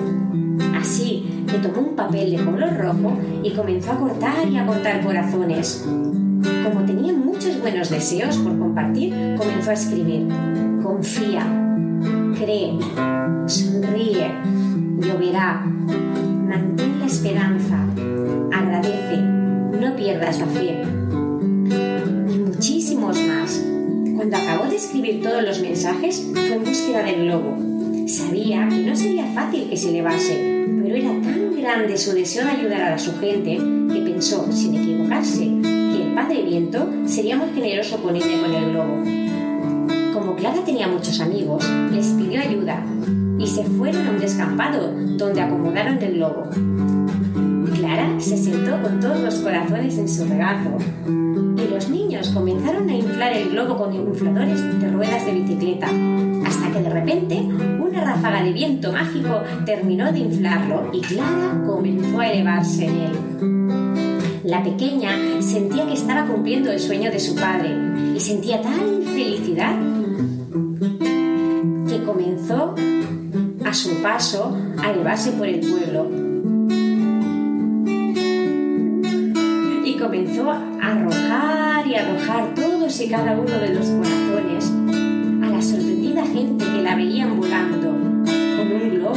Así 0.76 1.46
que 1.50 1.60
tomó 1.60 1.88
un 1.88 1.96
papel 1.96 2.36
de 2.36 2.44
color 2.44 2.78
rojo 2.78 3.18
y 3.44 3.52
comenzó 3.52 3.94
a 3.94 3.98
cortar 3.98 4.46
y 4.50 4.58
a 4.58 4.66
cortar 4.66 5.06
corazones. 5.06 5.86
Como 5.86 6.82
tenía 6.86 7.14
muchos 7.14 7.62
buenos 7.62 7.90
deseos 7.90 8.36
por 8.40 8.60
compartir, 8.60 9.38
comenzó 9.38 9.70
a 9.70 9.74
escribir. 9.74 10.28
Confía, 10.84 11.73
cree, 12.44 12.74
sonríe, 13.48 14.32
lloverá, 15.00 15.64
mantén 15.64 17.00
la 17.00 17.06
esperanza, 17.06 17.78
agradece, 18.52 19.18
no 19.80 19.96
pierdas 19.96 20.40
la 20.40 20.48
fe. 20.48 20.82
Y 22.34 22.38
muchísimos 22.40 23.18
más. 23.22 23.64
Cuando 24.16 24.38
acabó 24.38 24.70
de 24.70 24.76
escribir 24.76 25.22
todos 25.22 25.44
los 25.44 25.62
mensajes, 25.62 26.30
fue 26.34 26.54
en 26.56 26.64
búsqueda 26.64 27.04
del 27.04 27.26
globo. 27.26 27.58
Sabía 28.08 28.68
que 28.70 28.84
no 28.84 28.96
sería 28.96 29.26
fácil 29.28 29.70
que 29.70 29.78
se 29.78 29.90
elevase, 29.90 30.66
pero 30.84 30.96
era 30.96 31.10
tan 31.22 31.56
grande 31.56 31.98
su 31.98 32.14
deseo 32.14 32.46
de 32.46 32.52
ayudar 32.52 32.94
a 32.94 33.00
su 33.00 33.18
gente 33.20 33.58
que 33.58 34.02
pensó, 34.02 34.52
sin 34.52 34.76
equivocarse, 34.76 35.46
que 35.62 36.04
el 36.04 36.14
Padre 36.14 36.44
Viento 36.44 36.90
sería 37.06 37.38
muy 37.38 37.50
generoso 37.56 37.98
con 38.02 38.20
con 38.20 38.54
el 38.54 38.72
globo. 38.72 39.23
Clara 40.44 40.66
tenía 40.66 40.90
muchos 40.90 41.22
amigos, 41.22 41.66
les 41.90 42.08
pidió 42.08 42.42
ayuda 42.42 42.84
y 43.40 43.48
se 43.48 43.64
fueron 43.64 44.06
a 44.06 44.10
un 44.10 44.20
descampado 44.20 44.92
donde 45.18 45.40
acomodaron 45.40 45.98
el 46.04 46.16
globo. 46.16 46.50
Clara 47.74 48.20
se 48.20 48.36
sentó 48.36 48.82
con 48.82 49.00
todos 49.00 49.22
los 49.22 49.36
corazones 49.36 49.98
en 49.98 50.10
su 50.10 50.26
regazo 50.26 50.76
y 51.08 51.74
los 51.74 51.90
niños 51.90 52.28
comenzaron 52.32 52.90
a 52.90 52.94
inflar 52.94 53.32
el 53.32 53.52
globo 53.52 53.78
con 53.78 53.94
infladores 53.94 54.82
de 54.82 54.92
ruedas 54.92 55.26
de 55.26 55.32
bicicleta, 55.32 55.88
hasta 56.46 56.72
que 56.74 56.80
de 56.82 56.90
repente 56.90 57.40
una 57.80 58.04
ráfaga 58.04 58.44
de 58.44 58.52
viento 58.52 58.92
mágico 58.92 59.44
terminó 59.66 60.12
de 60.12 60.20
inflarlo 60.20 60.90
y 60.92 61.00
Clara 61.00 61.64
comenzó 61.66 62.20
a 62.20 62.28
elevarse 62.28 62.88
en 62.88 62.98
él. 62.98 64.42
La 64.44 64.62
pequeña 64.62 65.16
sentía 65.40 65.88
que 65.88 65.94
estaba 65.94 66.26
cumpliendo 66.26 66.70
el 66.70 66.82
sueño 66.82 67.10
de 67.10 67.20
su 67.22 67.34
padre 67.34 67.74
y 68.14 68.20
sentía 68.20 68.62
tal 68.62 69.04
felicidad 69.06 70.03
comenzó 72.48 72.76
a 73.66 73.74
su 73.74 74.02
paso 74.02 74.58
a 74.78 74.92
elevarse 74.92 75.32
por 75.32 75.48
el 75.48 75.60
pueblo 75.62 76.10
y 79.86 79.98
comenzó 79.98 80.52
a 80.52 80.62
arrojar 80.82 81.88
y 81.88 81.96
arrojar 81.96 82.54
todos 82.54 83.00
y 83.00 83.10
cada 83.10 83.34
uno 83.34 83.50
de 83.50 83.74
los 83.74 83.88
corazones 83.88 84.72
a 85.42 85.50
la 85.50 85.62
sorprendida 85.62 86.26
gente 86.26 86.66
que 86.66 86.82
la 86.82 86.96
veían 86.96 87.40
volando 87.40 87.92
con 87.92 88.72
un 88.72 88.90
globo. 88.90 89.16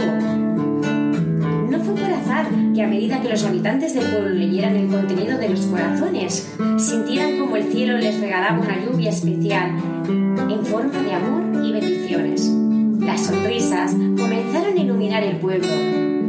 No 1.70 1.80
fue 1.80 1.94
por 1.94 2.10
azar 2.10 2.46
que 2.74 2.82
a 2.82 2.86
medida 2.86 3.20
que 3.20 3.30
los 3.30 3.44
habitantes 3.44 3.94
del 3.94 4.04
pueblo 4.04 4.30
leyeran 4.30 4.76
el 4.76 4.88
contenido 4.88 5.36
de 5.38 5.48
los 5.48 5.60
corazones, 5.66 6.54
sintieran 6.78 7.38
como 7.38 7.56
el 7.56 7.64
cielo 7.72 7.98
les 7.98 8.20
regalaba 8.20 8.60
una 8.60 8.84
lluvia 8.84 9.10
especial 9.10 9.70
en 10.08 10.64
forma 10.64 11.02
de 11.02 11.12
amor 11.12 11.64
y 11.64 11.72
bendiciones. 11.72 12.65
Las 13.06 13.20
sonrisas 13.20 13.92
comenzaron 13.92 14.76
a 14.76 14.80
iluminar 14.80 15.22
el 15.22 15.36
pueblo. 15.36 15.68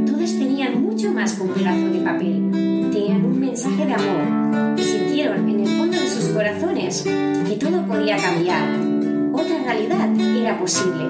Todos 0.05 0.37
tenían 0.37 0.83
mucho 0.83 1.11
más 1.11 1.33
que 1.33 1.41
un 1.41 1.49
pedazo 1.49 1.89
de 1.89 1.99
papel. 2.01 2.51
Tenían 2.91 3.25
un 3.25 3.39
mensaje 3.39 3.83
de 3.83 3.93
amor 3.93 4.77
y 4.77 4.83
sintieron 4.83 5.49
en 5.49 5.61
el 5.61 5.67
fondo 5.67 5.99
de 5.99 6.07
sus 6.07 6.25
corazones 6.25 7.01
que 7.03 7.55
todo 7.59 7.83
podía 7.87 8.17
cambiar. 8.17 8.61
Otra 9.33 9.57
realidad 9.63 10.07
era 10.39 10.59
posible. 10.59 11.03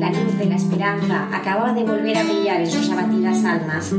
La 0.00 0.10
luz 0.10 0.36
de 0.36 0.46
la 0.46 0.56
esperanza 0.56 1.28
acababa 1.32 1.72
de 1.72 1.84
volver 1.84 2.16
a 2.16 2.24
brillar 2.24 2.60
en 2.60 2.70
sus 2.70 2.90
abatidas 2.90 3.44
almas. 3.44 3.92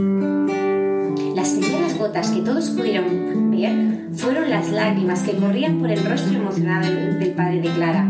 Las 1.34 1.50
primeras 1.52 1.98
gotas 1.98 2.30
que 2.32 2.42
todos 2.42 2.72
pudieron 2.72 3.52
ver 3.52 4.10
fueron 4.16 4.50
las 4.50 4.70
lágrimas 4.70 5.22
que 5.24 5.38
corrían 5.38 5.80
por 5.80 5.90
el 5.90 6.04
rostro 6.04 6.38
emocionado 6.38 6.94
del, 6.94 7.20
del 7.20 7.32
padre 7.32 7.62
de 7.62 7.70
Clara. 7.70 8.06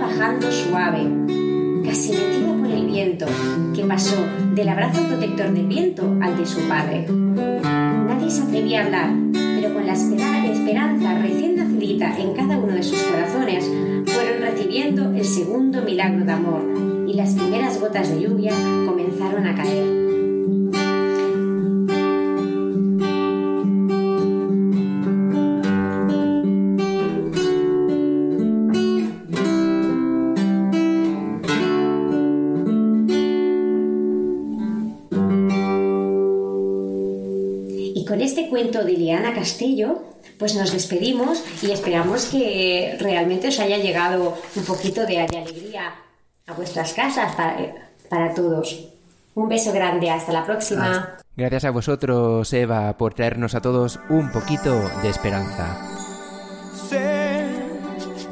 Bajando 0.00 0.50
suave, 0.50 1.00
casi 1.84 2.12
metida 2.12 2.54
por 2.56 2.70
el 2.70 2.86
viento, 2.86 3.26
que 3.74 3.84
pasó 3.84 4.16
del 4.54 4.68
abrazo 4.68 5.02
protector 5.06 5.52
del 5.52 5.66
viento 5.66 6.16
al 6.20 6.36
de 6.36 6.46
su 6.46 6.60
padre. 6.68 7.06
Nadie 7.08 8.30
se 8.30 8.42
atrevía 8.42 8.80
a 8.82 8.84
hablar, 8.84 9.10
pero 9.32 9.74
con 9.74 9.86
la 9.86 9.92
espera- 9.92 10.46
esperanza 10.46 11.18
recién 11.18 11.56
nacida 11.56 12.18
en 12.18 12.32
cada 12.34 12.58
uno 12.58 12.72
de 12.72 12.82
sus 12.82 13.00
corazones, 13.02 13.70
fueron 14.06 14.40
recibiendo 14.40 15.10
el 15.14 15.24
segundo 15.24 15.82
milagro 15.82 16.24
de 16.24 16.32
amor 16.32 16.62
y 17.06 17.14
las 17.14 17.34
primeras 17.34 17.80
gotas 17.80 18.10
de 18.10 18.22
lluvia 18.22 18.52
comenzaron 18.86 19.46
a 19.46 19.54
caer. 19.54 20.11
De 39.12 39.20
Liana 39.20 39.34
Castello, 39.34 40.02
pues 40.38 40.54
nos 40.54 40.72
despedimos 40.72 41.42
y 41.62 41.70
esperamos 41.70 42.26
que 42.26 42.96
realmente 43.00 43.48
os 43.48 43.58
haya 43.60 43.78
llegado 43.78 44.36
un 44.56 44.64
poquito 44.64 45.06
de 45.06 45.20
alegría 45.20 45.94
a 46.46 46.52
vuestras 46.54 46.92
casas 46.92 47.34
para, 47.34 47.90
para 48.08 48.34
todos. 48.34 48.88
Un 49.34 49.48
beso 49.48 49.72
grande, 49.72 50.10
hasta 50.10 50.32
la 50.32 50.44
próxima. 50.44 51.18
Gracias 51.36 51.64
a 51.64 51.70
vosotros, 51.70 52.52
Eva, 52.52 52.96
por 52.98 53.14
traernos 53.14 53.54
a 53.54 53.62
todos 53.62 53.98
un 54.10 54.30
poquito 54.30 54.78
de 55.02 55.08
esperanza. 55.08 55.88
Sé 56.88 57.46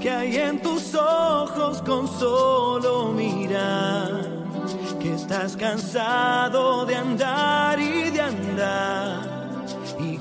que 0.01 0.11
hay 0.11 0.37
en 0.37 0.61
tus 0.61 0.95
ojos 0.95 1.81
con 1.83 2.07
solo 2.07 3.13
mirar 3.13 4.41
que 5.01 5.15
estás 5.15 5.57
cansado 5.57 6.85
de 6.85 6.95
andar 6.95 7.81
y 7.81 8.11
de 8.11 8.21
andar 8.21 9.30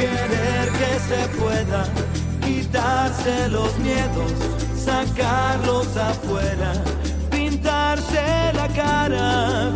querer 0.00 0.66
que 0.78 0.92
se 1.08 1.28
pueda, 1.38 1.84
quitarse 2.44 3.48
los 3.48 3.76
miedos, 3.78 4.32
sacarlos 4.76 5.96
afuera 5.96 6.72
pintarse 7.48 8.52
la 8.54 8.68
cara 8.68 9.70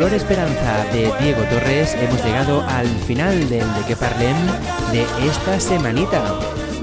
Color 0.00 0.14
Esperanza 0.14 0.84
de 0.94 1.12
Diego 1.20 1.42
Torres 1.50 1.94
hemos 1.94 2.24
llegado 2.24 2.62
al 2.62 2.86
final 2.86 3.38
del 3.50 3.74
De 3.74 3.84
que 3.86 3.94
Parlem 3.94 4.34
de 4.92 5.02
esta 5.28 5.60
semanita. 5.60 6.24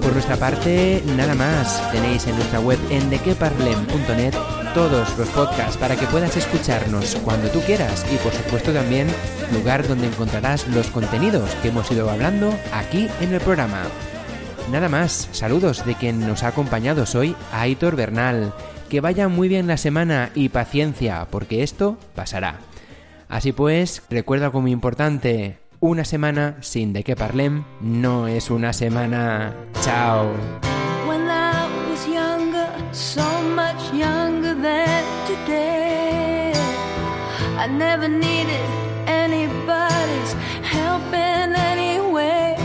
Por 0.03 0.13
nuestra 0.13 0.38
parte, 0.38 1.01
nada 1.15 1.34
más. 1.34 1.82
Tenéis 1.91 2.28
en 2.28 2.36
nuestra 2.36 2.59
web 2.59 2.78
en 2.91 3.09
dequeparlem.net 3.09 4.36
todos 4.76 5.18
los 5.18 5.28
podcasts 5.30 5.78
para 5.78 5.95
que 5.95 6.05
puedas 6.05 6.38
escucharnos 6.38 7.15
cuando 7.26 7.49
tú 7.49 7.59
quieras 7.61 8.05
y 8.13 8.18
por 8.18 8.32
supuesto 8.34 8.72
también 8.72 9.07
lugar 9.51 9.88
donde 9.88 10.05
encontrarás 10.05 10.68
los 10.68 10.86
contenidos 10.91 11.49
que 11.63 11.70
hemos 11.70 11.89
ido 11.89 12.11
hablando 12.11 12.53
aquí 12.72 13.07
en 13.20 13.34
el 13.34 13.41
programa. 13.41 13.82
Nada 14.72 14.89
más, 14.89 15.28
saludos 15.32 15.84
de 15.88 15.95
quien 15.95 16.20
nos 16.20 16.43
ha 16.43 16.49
acompañado 16.49 17.03
hoy, 17.15 17.36
Aitor 17.51 17.95
Bernal. 17.95 18.53
Que 18.89 19.01
vaya 19.01 19.28
muy 19.28 19.47
bien 19.47 19.65
la 19.65 19.78
semana 19.78 20.30
y 20.36 20.49
paciencia, 20.49 21.26
porque 21.32 21.63
esto 21.63 21.97
pasará. 22.13 22.66
Así 23.30 23.52
pues, 23.52 24.04
recuerda 24.10 24.52
como 24.52 24.70
importante, 24.70 25.60
una 25.82 26.06
semana 26.06 26.56
sin 26.62 26.94
de 26.94 27.04
qué 27.04 27.16
parlem 27.16 27.66
no 27.82 28.28
es 28.28 28.50
una 28.50 28.72
semana. 28.72 29.54
Chao. 29.82 30.32
When 31.08 31.28
I 31.28 31.68
was 31.90 32.08
younger, 32.08 32.70
so 32.94 33.22
much 33.54 33.92
younger 33.92 34.56
than 34.56 35.04
today, 35.28 36.54
I 37.60 37.68
never 37.68 38.08
needed 38.08 38.64
anybody's 39.08 40.34
help 40.64 41.04
in 41.14 41.54
any 41.54 42.00
way. 42.00 42.56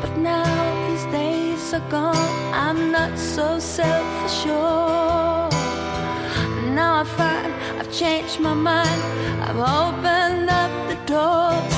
But 0.00 0.16
now 0.18 0.44
these 0.88 1.04
days 1.10 1.74
are 1.74 1.90
gone, 1.90 2.16
I'm 2.54 2.92
not 2.92 3.18
so 3.18 3.58
self-assured. 3.58 5.52
Now 6.74 7.00
I 7.00 7.04
find 7.04 7.48
changed 7.92 8.40
my 8.40 8.54
mind. 8.54 9.02
I've 9.42 9.56
opened 9.56 10.50
up 10.50 10.88
the 10.88 10.96
door. 11.06 11.77